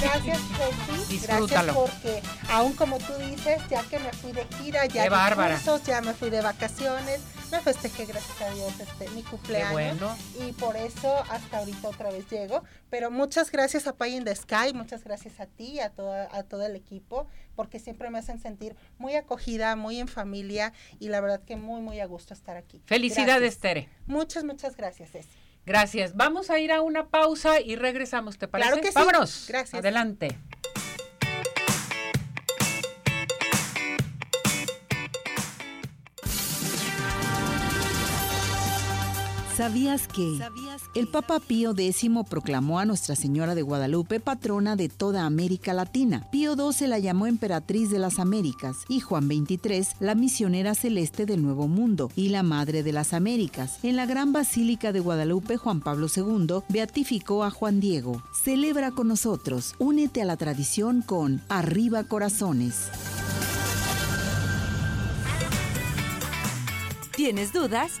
[0.00, 1.12] Gracias, Ceci.
[1.12, 1.46] Disfrútalo.
[1.48, 5.54] Gracias porque, aún como tú dices, ya que me fui de gira, ya bárbara.
[5.56, 9.72] cursos, ya me fui de vacaciones, me festejé, gracias a Dios, este, mi cumpleaños.
[9.72, 10.16] bueno.
[10.46, 12.62] Y por eso hasta ahorita otra vez llego.
[12.90, 16.42] Pero muchas gracias a Pay in the Sky, muchas gracias a ti, a, toda, a
[16.44, 21.20] todo el equipo, porque siempre me hacen sentir muy acogida, muy en familia y la
[21.20, 22.82] verdad que muy, muy a gusto estar aquí.
[22.86, 23.58] Felicidades, Gracias.
[23.58, 23.88] Tere.
[24.06, 25.38] Muchas, muchas gracias, Ceci.
[25.66, 26.16] Gracias.
[26.16, 28.70] Vamos a ir a una pausa y regresamos, ¿te parece?
[28.70, 28.94] Claro que sí.
[28.94, 29.46] Vámonos.
[29.48, 29.74] Gracias.
[29.74, 30.38] Adelante.
[39.60, 40.38] ¿Sabías que?
[40.94, 46.26] El Papa Pío X proclamó a Nuestra Señora de Guadalupe patrona de toda América Latina.
[46.32, 51.42] Pío XII la llamó emperatriz de las Américas y Juan XXIII la misionera celeste del
[51.42, 53.80] Nuevo Mundo y la Madre de las Américas.
[53.82, 58.22] En la Gran Basílica de Guadalupe, Juan Pablo II beatificó a Juan Diego.
[58.32, 62.88] Celebra con nosotros, únete a la tradición con Arriba Corazones.
[67.14, 68.00] ¿Tienes dudas?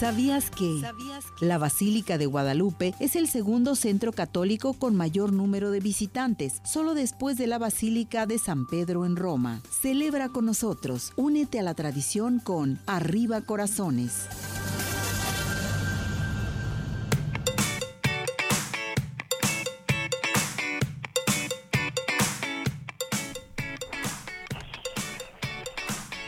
[0.00, 0.80] ¿Sabías que?
[1.40, 6.94] La Basílica de Guadalupe es el segundo centro católico con mayor número de visitantes, solo
[6.94, 9.60] después de la Basílica de San Pedro en Roma.
[9.68, 14.26] Celebra con nosotros, únete a la tradición con Arriba Corazones.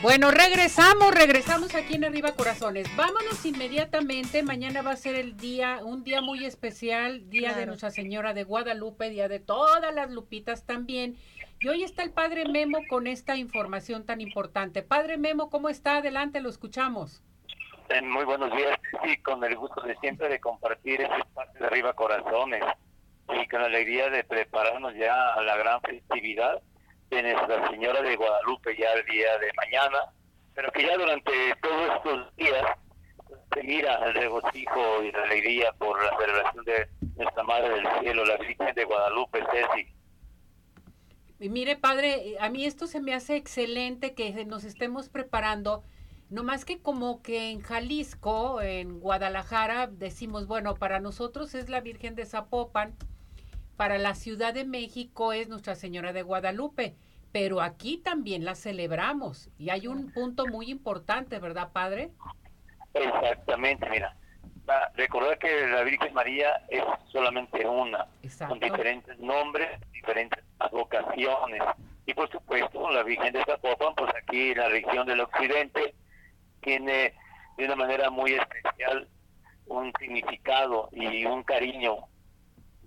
[0.03, 2.93] Bueno, regresamos, regresamos aquí en Arriba Corazones.
[2.97, 4.43] Vámonos inmediatamente.
[4.43, 7.65] Mañana va a ser el día, un día muy especial, día de.
[7.65, 11.15] Nuestra Señora de Guadalupe, día de todas las lupitas también.
[11.61, 14.83] Y hoy está el Padre Memo con esta información tan importante.
[14.83, 15.99] Padre Memo, ¿cómo está?
[15.99, 17.23] Adelante, lo escuchamos.
[17.87, 21.65] Eh, Muy buenos días, sí, con el gusto de siempre de compartir este espacio de
[21.65, 22.61] Arriba Corazones
[23.41, 26.61] y con la alegría de prepararnos ya a la gran festividad
[27.09, 29.99] de Nuestra Señora de Guadalupe ya el día de mañana,
[30.53, 32.65] pero que ya durante todos estos días
[33.53, 38.25] se mira el regocijo y la alegría por la celebración de Nuestra Madre del Cielo,
[38.25, 39.93] la Virgen de Guadalupe, Ceci.
[41.39, 45.83] Y mire, padre, a mí esto se me hace excelente que nos estemos preparando.
[46.29, 51.81] No más que como que en Jalisco, en Guadalajara, decimos, bueno, para nosotros es la
[51.81, 52.95] Virgen de Zapopan,
[53.75, 56.95] para la Ciudad de México es Nuestra Señora de Guadalupe,
[57.31, 59.49] pero aquí también la celebramos.
[59.57, 62.11] Y hay un punto muy importante, ¿verdad, padre?
[62.93, 64.15] Exactamente, mira.
[64.95, 68.53] Recordar que la Virgen María es solamente una, Exacto.
[68.53, 71.61] con diferentes nombres, diferentes vocaciones.
[72.05, 75.95] Y por supuesto, la Virgen de Zapopan, pues aquí en la región del occidente,
[76.61, 77.13] tiene
[77.57, 79.07] de una manera muy especial
[79.65, 81.97] un significado y un cariño,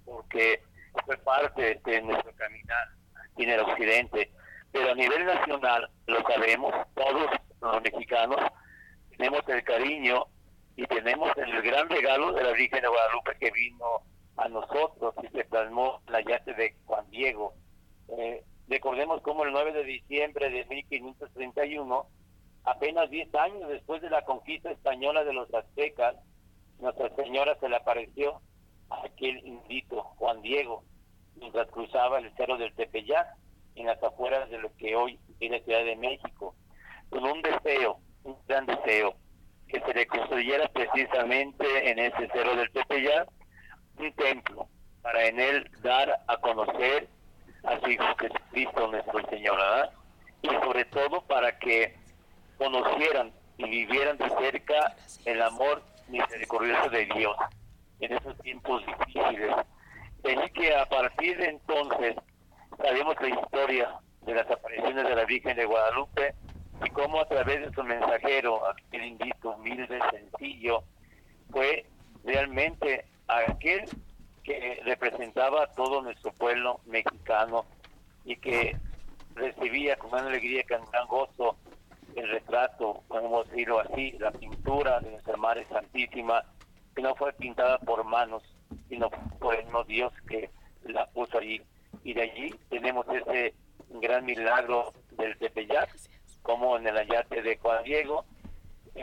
[0.05, 0.63] porque
[1.05, 2.89] fue parte de nuestro caminar
[3.37, 4.31] en el occidente.
[4.73, 7.31] Pero a nivel nacional, lo sabemos, todos
[7.61, 8.39] los mexicanos,
[9.17, 10.27] tenemos el cariño
[10.77, 14.03] y tenemos el gran regalo de la Virgen de Guadalupe que vino
[14.37, 17.55] a nosotros y se plasmó la yate de Juan Diego.
[18.09, 22.07] Eh, recordemos cómo el 9 de diciembre de 1531,
[22.65, 26.17] apenas 10 años después de la conquista española de los aztecas,
[26.79, 28.41] Nuestra Señora se le apareció
[28.91, 30.85] aquel indito, Juan Diego,
[31.37, 33.27] mientras cruzaba el cerro del Tepeyac,
[33.75, 36.55] en las afueras de lo que hoy es la Ciudad de México,
[37.11, 39.15] con un deseo, un gran deseo,
[39.69, 43.29] que se le construyera precisamente en ese cerro del Tepeyac
[43.99, 44.69] un templo,
[45.03, 47.09] para en él dar a conocer
[47.65, 49.93] a su Hijo Jesucristo nuestro Señor, ¿verdad?
[50.43, 51.97] y sobre todo para que
[52.59, 57.37] conocieran y vivieran de cerca el amor misericordioso de Dios
[58.01, 59.55] en esos tiempos difíciles.
[60.25, 62.17] Así que a partir de entonces
[62.79, 66.35] sabemos la historia de las apariciones de la Virgen de Guadalupe
[66.85, 70.83] y cómo a través de su mensajero, aquel invito humilde, sencillo,
[71.51, 71.87] fue
[72.25, 73.85] realmente aquel
[74.43, 77.65] que representaba a todo nuestro pueblo mexicano
[78.25, 78.77] y que
[79.35, 81.57] recibía con gran alegría, con gran gozo
[82.15, 86.43] el retrato, podemos decirlo así, la pintura de nuestra Madre Santísima,
[87.03, 88.43] no fue pintada por manos,
[88.89, 90.51] sino por el mismo Dios que
[90.85, 91.63] la puso allí.
[92.05, 93.55] Y de allí tenemos ese
[93.91, 95.95] gran milagro del Tepeyac,
[96.43, 98.25] como en el ayate de Juan Diego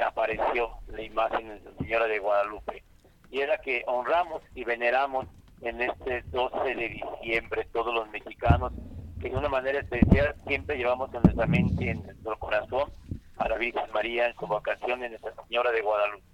[0.02, 2.84] apareció la imagen de la Señora de Guadalupe.
[3.30, 5.26] Y era que honramos y veneramos
[5.62, 8.74] en este 12 de diciembre todos los mexicanos,
[9.20, 12.92] que de una manera especial siempre llevamos en nuestra mente, en nuestro corazón,
[13.38, 16.33] a la Virgen María en su vocación en Nuestra Señora de Guadalupe.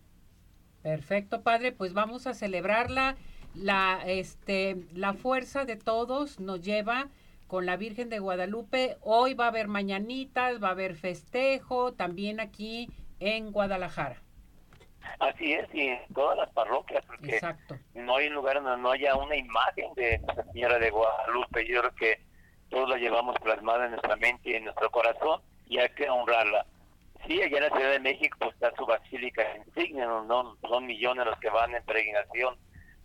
[0.84, 3.16] Perfecto, padre, pues vamos a celebrarla.
[3.56, 7.08] La, este, la fuerza de todos nos lleva
[7.48, 8.98] con la Virgen de Guadalupe.
[9.02, 14.22] Hoy va a haber mañanitas, va a haber festejo, también aquí en Guadalajara.
[15.20, 17.78] Así es, y en todas las parroquias, porque Exacto.
[17.96, 21.68] no hay lugar donde no haya una imagen de Nuestra Señora de Guadalupe.
[21.68, 22.22] Yo creo que
[22.70, 26.66] todos la llevamos plasmada en nuestra mente y en nuestro corazón y hay que honrarla.
[27.28, 31.26] Sí, allá en la Ciudad de México pues, está su basílica insignia, no, son millones
[31.26, 32.58] los que van en peregrinación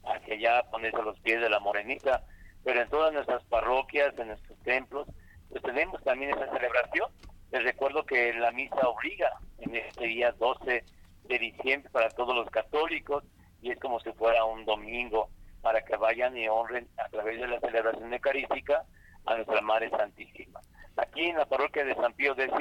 [0.04, 2.24] hacia allá a ponerse a los pies de la morenita,
[2.62, 5.06] pero en todas nuestras parroquias, en nuestros templos,
[5.50, 7.10] pues tenemos también esa celebración.
[7.52, 10.84] Les recuerdo que la misa obliga en este día 12
[11.24, 13.24] de diciembre para todos los católicos
[13.62, 15.28] y es como si fuera un domingo
[15.62, 18.84] para que vayan y honren a través de la celebración eucarística
[19.26, 20.60] a nuestra Madre Santísima.
[20.96, 22.52] Aquí en la parroquia de San Pío X,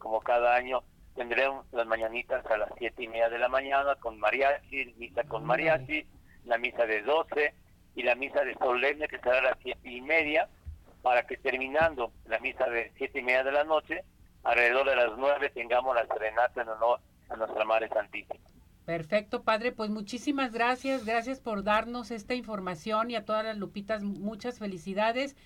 [0.00, 0.82] como cada año,
[1.14, 5.44] tendremos las mañanitas a las siete y media de la mañana con mariachi, misa con
[5.44, 6.04] mariachi,
[6.46, 7.54] la misa de 12
[7.94, 10.48] y la misa de solemne que será a las siete y media
[11.02, 14.02] para que terminando la misa de siete y media de la noche,
[14.42, 18.40] alrededor de las nueve tengamos la serenata en honor a nuestra Madre Santísima.
[18.84, 19.72] Perfecto, padre.
[19.72, 21.04] Pues muchísimas gracias.
[21.04, 25.36] Gracias por darnos esta información y a todas las lupitas muchas felicidades.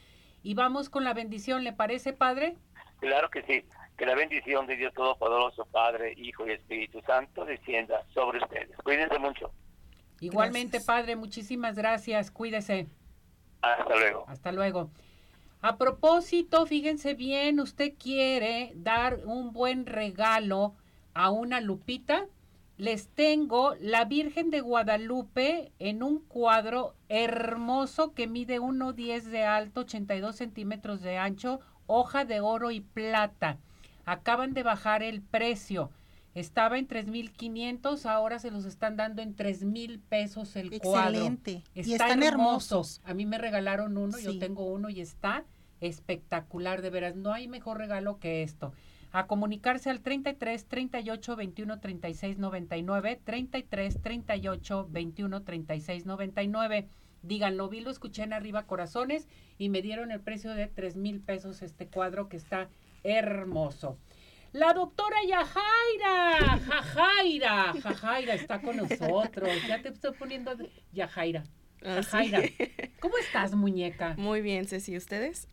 [0.42, 2.56] Y vamos con la bendición, ¿le parece, padre?
[3.00, 3.64] Claro que sí.
[3.96, 8.76] Que la bendición de Dios Todopoderoso, Padre, Hijo y Espíritu Santo descienda sobre ustedes.
[8.82, 9.52] Cuídense mucho.
[10.20, 10.86] Igualmente, Gracias.
[10.86, 12.30] padre, muchísimas gracias.
[12.30, 12.88] Cuídese.
[13.62, 14.24] Hasta luego.
[14.28, 14.90] Hasta luego.
[15.60, 20.74] A propósito, fíjense bien, usted quiere dar un buen regalo
[21.14, 22.26] a una lupita.
[22.76, 29.82] Les tengo la Virgen de Guadalupe en un cuadro hermoso que mide 1,10 de alto,
[29.82, 33.58] 82 centímetros de ancho, hoja de oro y plata.
[34.04, 35.90] Acaban de bajar el precio.
[36.34, 41.10] Estaba en 3.500, ahora se los están dando en 3.000 pesos el cuadro.
[41.10, 41.62] Excelente.
[41.74, 42.76] Y Está están hermoso.
[42.76, 43.00] hermosos.
[43.04, 45.44] A mí me regalaron uno, yo tengo uno y está
[45.80, 47.14] espectacular, de veras.
[47.14, 48.72] No hay mejor regalo que esto.
[49.12, 56.88] A comunicarse al 33 38 21 36 99, 33 38 21 36 99.
[57.22, 61.20] Díganlo, vi, lo escuché en arriba corazones y me dieron el precio de 3 mil
[61.20, 62.68] pesos este cuadro que está
[63.04, 63.98] hermoso.
[64.52, 69.48] La doctora Yajaira, Jajaira, Jajaira está con nosotros.
[69.68, 71.44] Ya te estoy poniendo de- Yajaira.
[71.84, 71.96] Ah.
[72.02, 72.40] Jajaira.
[73.00, 74.14] ¿Cómo estás, muñeca?
[74.16, 75.48] Muy bien, Ceci, ¿ustedes?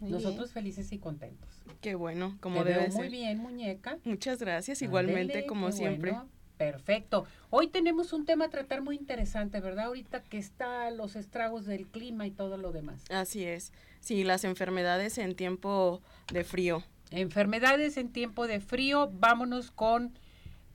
[0.00, 1.48] Muy Nosotros felices y contentos.
[1.80, 3.10] Qué bueno, como Te debe veo muy ser.
[3.10, 3.98] bien, muñeca.
[4.04, 6.10] Muchas gracias, igualmente, Ándele, como siempre.
[6.12, 6.28] bueno.
[6.58, 7.24] Perfecto.
[7.50, 9.86] Hoy tenemos un tema a tratar muy interesante, ¿verdad?
[9.86, 13.02] Ahorita que está los estragos del clima y todo lo demás.
[13.10, 13.72] Así es.
[14.00, 16.84] Sí, las enfermedades en tiempo de frío.
[17.12, 19.10] Enfermedades en tiempo de frío.
[19.12, 20.18] Vámonos con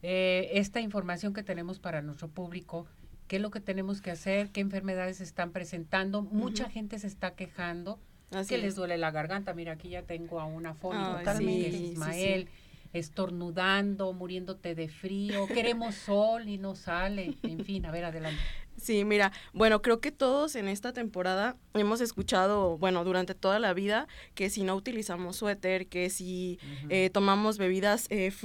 [0.04, 2.88] eh, esta información que tenemos para nuestro público.
[3.28, 4.52] ¿Qué es lo que tenemos que hacer?
[4.52, 6.22] ¿Qué enfermedades se están presentando?
[6.22, 8.00] Mucha gente se está quejando
[8.32, 8.62] Así que es.
[8.62, 9.54] les duele la garganta.
[9.54, 12.50] Mira, aquí ya tengo a una foto sí, es sí, Ismael,
[12.94, 17.36] estornudando, muriéndote de frío, queremos sol y no sale.
[17.44, 18.42] En fin, a ver, adelante.
[18.78, 23.74] Sí, mira, bueno, creo que todos en esta temporada hemos escuchado, bueno, durante toda la
[23.74, 26.60] vida, que si no utilizamos suéter, que si
[26.90, 28.38] eh, tomamos bebidas eh, frías,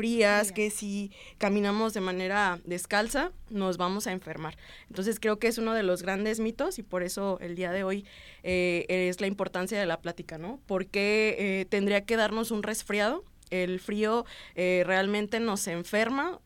[0.48, 0.52] Frías.
[0.52, 4.56] que si caminamos de manera descalza, nos vamos a enfermar.
[4.88, 7.84] Entonces creo que es uno de los grandes mitos y por eso el día de
[7.84, 8.04] hoy
[8.42, 10.60] eh, es la importancia de la plática, ¿no?
[10.66, 13.24] Porque eh, tendría que darnos un resfriado.
[13.50, 14.24] El frío
[14.54, 16.40] eh, realmente nos enferma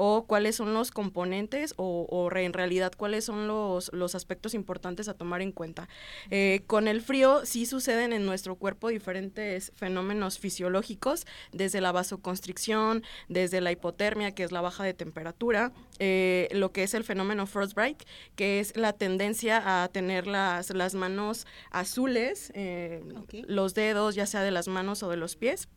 [0.00, 5.08] o cuáles son los componentes o, o en realidad cuáles son los, los aspectos importantes
[5.08, 5.88] a tomar en cuenta.
[6.30, 13.02] Eh, con el frío sí suceden en nuestro cuerpo diferentes fenómenos fisiológicos, desde la vasoconstricción,
[13.28, 17.46] desde la hipotermia, que es la baja de temperatura, eh, lo que es el fenómeno
[17.46, 18.04] frostbite,
[18.36, 24.42] que es la tendencia a tener las, las manos azules, eh, los dedos, ya sea
[24.42, 25.68] de las manos o de los pies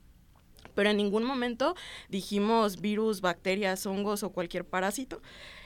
[0.75, 1.75] pero en ningún momento
[2.09, 5.21] dijimos virus, bacterias, hongos o cualquier parásito.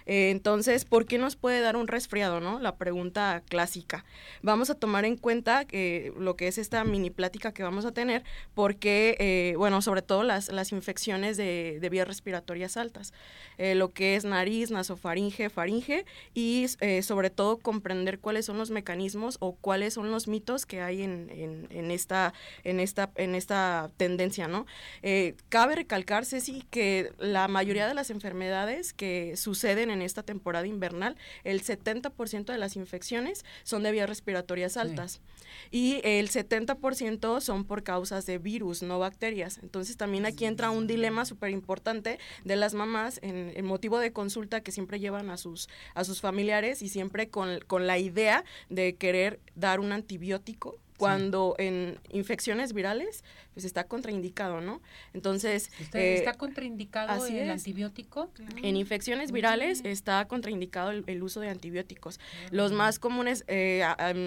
[0.06, 2.60] Eh, entonces, ¿por qué nos puede dar un resfriado, no?
[2.60, 4.06] La pregunta clásica.
[4.42, 7.92] Vamos a tomar en cuenta que lo que es esta mini plática que vamos a
[7.92, 13.14] tener, porque, eh, bueno, sobre todo las, las infecciones de, vías respiratorias altas,
[13.58, 16.68] eh, lo que es nariz, nasofaringe, faringe, y
[17.02, 21.30] sobre todo comprender cuáles son los mecanismos o cuáles son los mitos que hay en,
[21.70, 22.34] en, esta,
[22.64, 24.66] en, esta, en esta tendencia, ¿no?
[25.50, 30.68] cabe recalcarse, sí, que la mayoría de las enfermedades que suceden en en esta temporada
[30.68, 35.22] invernal, el 70% de las infecciones son de vías respiratorias altas.
[35.72, 39.60] Y el 70% son por causas de virus, no bacterias.
[39.64, 44.14] Entonces también aquí entra un dilema súper importante de las mamás en el motivo de
[44.14, 48.44] consulta que siempre llevan a sus, a sus familiares y siempre con, con la idea
[48.70, 53.24] de querer dar un antibiótico cuando en infecciones virales
[53.56, 54.82] pues está contraindicado, ¿no?
[55.14, 55.72] Entonces...
[55.94, 58.30] Eh, ¿Está contraindicado el antibiótico?
[58.62, 62.20] En infecciones virales está contraindicado el, uso de antibióticos.
[62.52, 63.84] Los más comunes, eh,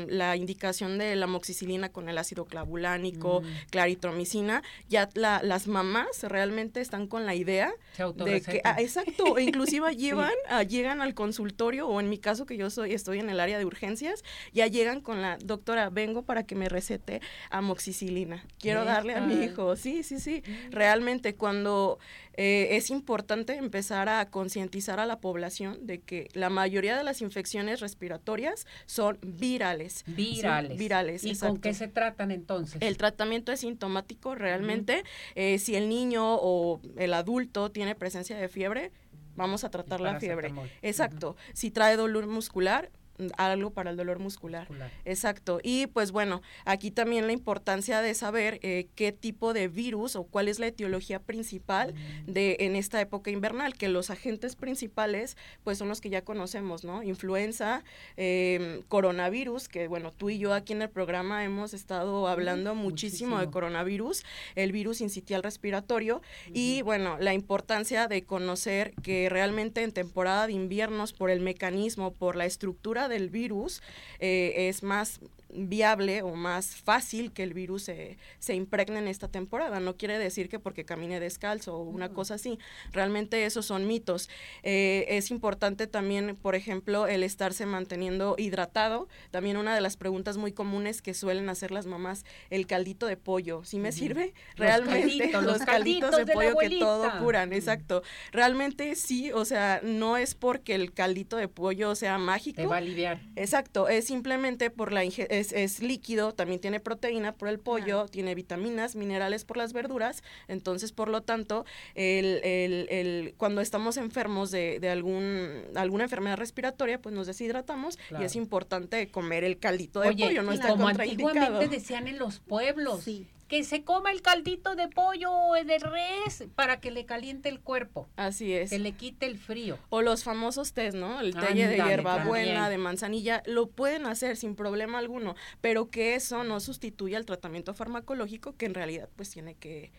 [0.08, 3.46] la indicación de la amoxicilina con el ácido clavulánico, mm.
[3.70, 7.70] claritromicina, ya las mamás realmente están con la idea
[8.16, 8.62] de que...
[8.64, 10.32] Ah, exacto, inclusive llevan,
[10.66, 13.66] llegan al consultorio, o en mi caso que yo soy estoy en el área de
[13.66, 14.24] urgencias,
[14.54, 17.20] ya llegan con la doctora, vengo para que me recete
[17.50, 18.42] amoxicilina.
[18.58, 19.76] Quiero darle a mi hijo.
[19.76, 20.42] Sí, sí, sí.
[20.70, 21.98] Realmente cuando
[22.34, 27.20] eh, es importante empezar a concientizar a la población de que la mayoría de las
[27.20, 30.04] infecciones respiratorias son virales.
[30.06, 30.78] Virales.
[30.78, 31.24] Virales.
[31.24, 32.80] ¿Y con qué se tratan entonces?
[32.80, 35.02] El tratamiento es sintomático realmente.
[35.34, 38.92] Eh, si el niño o el adulto tiene presencia de fiebre,
[39.34, 40.52] vamos a tratar la fiebre.
[40.82, 41.36] Exacto.
[41.54, 42.90] Si trae dolor muscular,
[43.36, 44.68] algo para el dolor muscular.
[45.04, 45.60] Exacto.
[45.62, 50.24] Y pues bueno, aquí también la importancia de saber eh, qué tipo de virus o
[50.24, 52.32] cuál es la etiología principal mm.
[52.32, 56.84] de en esta época invernal, que los agentes principales pues son los que ya conocemos,
[56.84, 57.02] ¿no?
[57.02, 57.84] Influenza,
[58.16, 63.38] em, coronavirus, que bueno, tú y yo aquí en el programa hemos estado hablando muchísimo,
[63.38, 69.92] de coronavirus, el virus incitial respiratorio y bueno, la importancia de conocer que realmente en
[69.92, 73.82] temporada de inviernos por el mecanismo, por la estructura del virus
[74.18, 79.28] eh, es más viable o más fácil que el virus se, se, impregne en esta
[79.28, 79.80] temporada.
[79.80, 82.58] No quiere decir que porque camine descalzo o una cosa así.
[82.92, 84.28] Realmente esos son mitos.
[84.62, 89.08] Eh, es importante también, por ejemplo, el estarse manteniendo hidratado.
[89.30, 93.16] También una de las preguntas muy comunes que suelen hacer las mamás, el caldito de
[93.16, 93.64] pollo.
[93.64, 94.34] ¿Sí me sirve?
[94.56, 98.02] Realmente los, calditos, de, pollo que todo curan, exacto.
[98.32, 102.60] Realmente sí, o sea, no es porque el caldito de pollo sea mágico.
[102.60, 103.20] Te va a aliviar.
[103.36, 108.34] Exacto, es simplemente por la ingesta es, líquido, también tiene proteína por el pollo, tiene
[108.34, 111.64] vitaminas, minerales por las verduras, entonces por lo tanto,
[111.94, 117.98] el, el, el cuando estamos enfermos de, de, algún, alguna enfermedad respiratoria, pues nos deshidratamos
[118.18, 122.40] y es importante comer el caldito de pollo, no está como antiguamente decían en los
[122.40, 123.02] pueblos.
[123.02, 127.48] Sí que se coma el caldito de pollo o de res para que le caliente
[127.48, 128.08] el cuerpo.
[128.16, 128.70] Así es.
[128.70, 129.78] Que le quite el frío.
[129.88, 131.20] O los famosos tés, ¿no?
[131.20, 136.44] El té de hierbabuena, de manzanilla, lo pueden hacer sin problema alguno, pero que eso
[136.44, 139.92] no sustituye al tratamiento farmacológico que en realidad pues tiene que,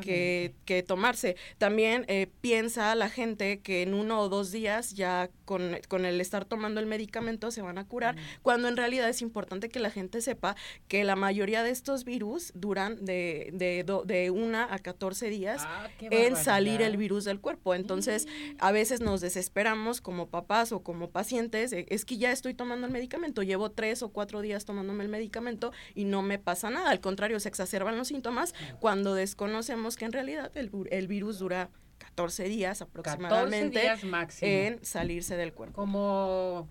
[0.00, 1.36] que, que, tomarse.
[1.58, 6.20] También eh, piensa la gente que en uno o dos días ya con, con el
[6.20, 8.20] estar tomando el medicamento se van a curar, mm.
[8.42, 10.54] cuando en realidad es importante que la gente sepa
[10.86, 15.88] que la mayoría de estos virus duran de, de, de una a 14 días ah,
[16.00, 17.74] en salir el virus del cuerpo.
[17.74, 18.56] Entonces, mm.
[18.58, 22.92] a veces nos desesperamos como papás o como pacientes, es que ya estoy tomando el
[22.92, 26.90] medicamento, llevo tres o cuatro días tomándome el medicamento y no me pasa nada.
[26.90, 31.70] Al contrario, se exacerban los síntomas cuando desconocemos que en realidad el, el virus dura
[31.98, 33.90] 14 días aproximadamente
[34.40, 35.74] en salirse del cuerpo.
[35.74, 36.68] Como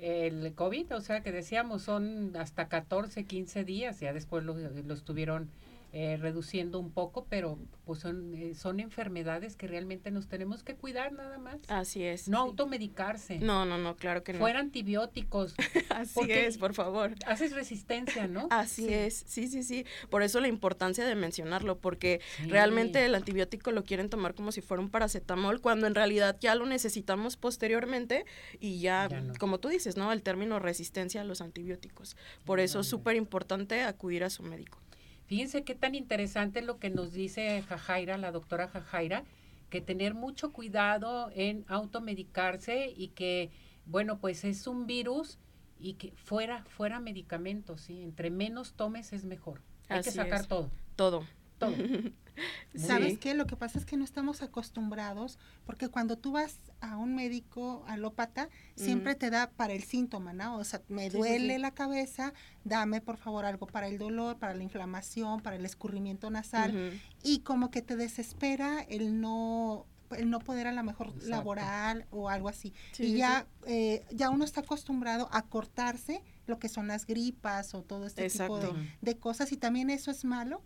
[0.00, 5.04] el COVID, o sea que decíamos son hasta 14, 15 días, ya después los, los
[5.04, 5.50] tuvieron
[5.98, 10.74] eh, reduciendo un poco, pero pues son, eh, son enfermedades que realmente nos tenemos que
[10.74, 11.56] cuidar nada más.
[11.68, 12.28] Así es.
[12.28, 13.38] No automedicarse.
[13.38, 14.38] No, no, no, claro que no.
[14.38, 15.54] Fuera antibióticos.
[15.88, 17.14] Así es, por favor.
[17.24, 18.46] Haces resistencia, ¿no?
[18.50, 19.86] Así es, sí, sí, sí.
[20.10, 24.60] Por eso la importancia de mencionarlo, porque realmente el antibiótico lo quieren tomar como si
[24.60, 28.26] fuera un paracetamol, cuando en realidad ya lo necesitamos posteriormente
[28.60, 29.08] y ya,
[29.40, 30.12] como tú dices, ¿no?
[30.12, 32.18] El término resistencia a los antibióticos.
[32.44, 34.78] Por eso es súper importante acudir a su médico.
[35.26, 39.24] Fíjense qué tan interesante lo que nos dice Jajaira, la doctora Jajaira,
[39.70, 43.50] que tener mucho cuidado en automedicarse y que,
[43.86, 45.38] bueno, pues es un virus
[45.80, 48.02] y que fuera, fuera medicamentos, ¿sí?
[48.02, 49.60] Entre menos tomes es mejor.
[49.88, 50.70] Hay que sacar todo.
[50.94, 51.24] Todo.
[51.58, 51.74] Todo.
[52.74, 53.34] ¿Sabes qué?
[53.34, 57.84] Lo que pasa es que no estamos acostumbrados, porque cuando tú vas a un médico
[57.86, 60.56] alópata, siempre te da para el síntoma, ¿no?
[60.56, 62.32] O sea, me duele la cabeza,
[62.64, 67.40] dame por favor algo para el dolor, para la inflamación, para el escurrimiento nasal, y
[67.40, 72.48] como que te desespera el no el no poder a lo mejor laboral o algo
[72.48, 72.72] así.
[72.98, 77.82] y ya, eh, ya uno está acostumbrado a cortarse lo que son las gripas o
[77.82, 78.60] todo este tipo
[79.00, 80.62] de, cosas y también eso es malo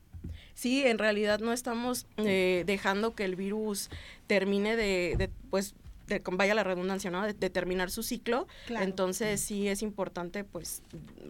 [0.55, 3.91] Sí, en realidad no estamos eh, dejando que el virus
[4.27, 5.75] termine de, de pues
[6.33, 7.25] vaya la redundancia, ¿no?
[7.27, 8.47] De, terminar su ciclo.
[8.69, 10.83] Entonces sí es importante pues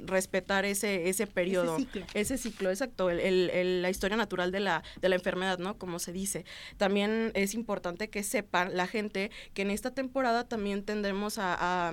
[0.07, 1.77] respetar ese, ese periodo.
[1.77, 2.07] Ese ciclo.
[2.15, 5.77] Ese ciclo, exacto, el, la historia natural de la, de la enfermedad, ¿no?
[5.77, 6.45] Como se dice.
[6.77, 11.93] También es importante que sepan la gente que en esta temporada también tendremos a,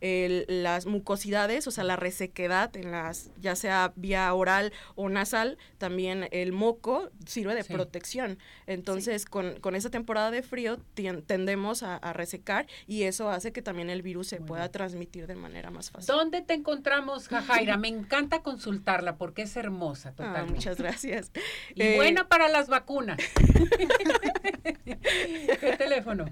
[0.00, 6.28] las mucosidades, o sea, la resequedad en las, ya sea vía oral o nasal, también
[6.30, 8.38] el moco sirve de protección.
[8.66, 10.78] Entonces, con, con esa temporada de frío
[11.26, 15.34] tendemos a a resecar y eso hace que también el virus se pueda transmitir de
[15.34, 16.06] manera más fácil.
[16.06, 17.76] ¿Dónde te encontramos, Jajaira?
[17.78, 20.10] Me encanta consultarla porque es hermosa.
[20.10, 20.54] Ah, totalmente.
[20.54, 21.30] muchas gracias.
[21.74, 23.18] Y eh, buena para las vacunas.
[24.84, 26.24] ¿Qué teléfono?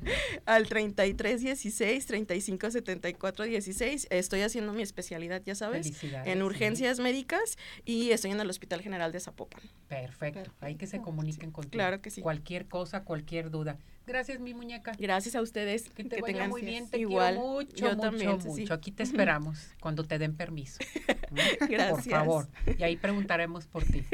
[0.45, 4.09] Al 33 16 35 74 16.
[4.11, 9.13] Estoy haciendo mi especialidad, ya sabes, en urgencias médicas y estoy en el Hospital General
[9.13, 9.63] de Zapopan.
[9.89, 10.53] Perfecto.
[10.61, 11.73] Hay que se comuniquen contigo.
[11.73, 12.21] Claro que sí.
[12.21, 13.79] Cualquier cosa, cualquier duda.
[14.07, 14.93] Gracias, mi muñeca.
[14.99, 15.89] Gracias a ustedes.
[15.89, 17.35] Que te vaya muy bien, te Igual.
[17.35, 18.75] quiero mucho, Yo mucho, también, mucho.
[18.75, 20.79] Aquí te esperamos cuando te den permiso.
[21.69, 21.91] Gracias.
[21.91, 22.49] Por favor.
[22.79, 24.05] Y ahí preguntaremos por ti.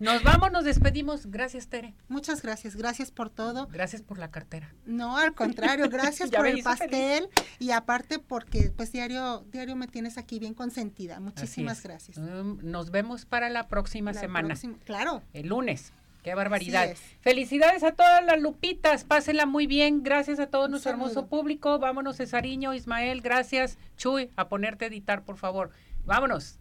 [0.00, 1.30] Nos vamos, nos despedimos.
[1.30, 1.94] Gracias, Tere.
[2.08, 2.74] Muchas gracias.
[2.76, 3.68] Gracias por todo.
[3.68, 4.74] Gracias por la cartera.
[4.84, 7.28] No, al contrario, gracias por el pastel
[7.60, 11.20] y aparte porque pues diario diario me tienes aquí bien consentida.
[11.20, 12.18] Muchísimas gracias.
[12.18, 14.54] Mm, nos vemos para la próxima semana.
[14.84, 15.22] claro.
[15.32, 15.92] El lunes.
[16.22, 16.94] Qué barbaridad.
[17.20, 20.04] Felicidades a todas las lupitas, pásenla muy bien.
[20.04, 21.80] Gracias a todo nuestro hermoso público.
[21.80, 23.76] Vámonos, Cesariño, Ismael, gracias.
[23.96, 25.70] Chuy, a ponerte a editar, por favor.
[26.04, 26.58] Vámonos.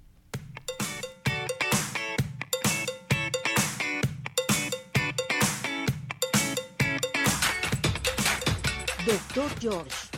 [9.06, 10.11] Doctor George,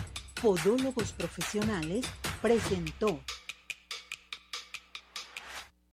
[0.43, 2.05] Podólogos Profesionales,
[2.41, 3.17] presentó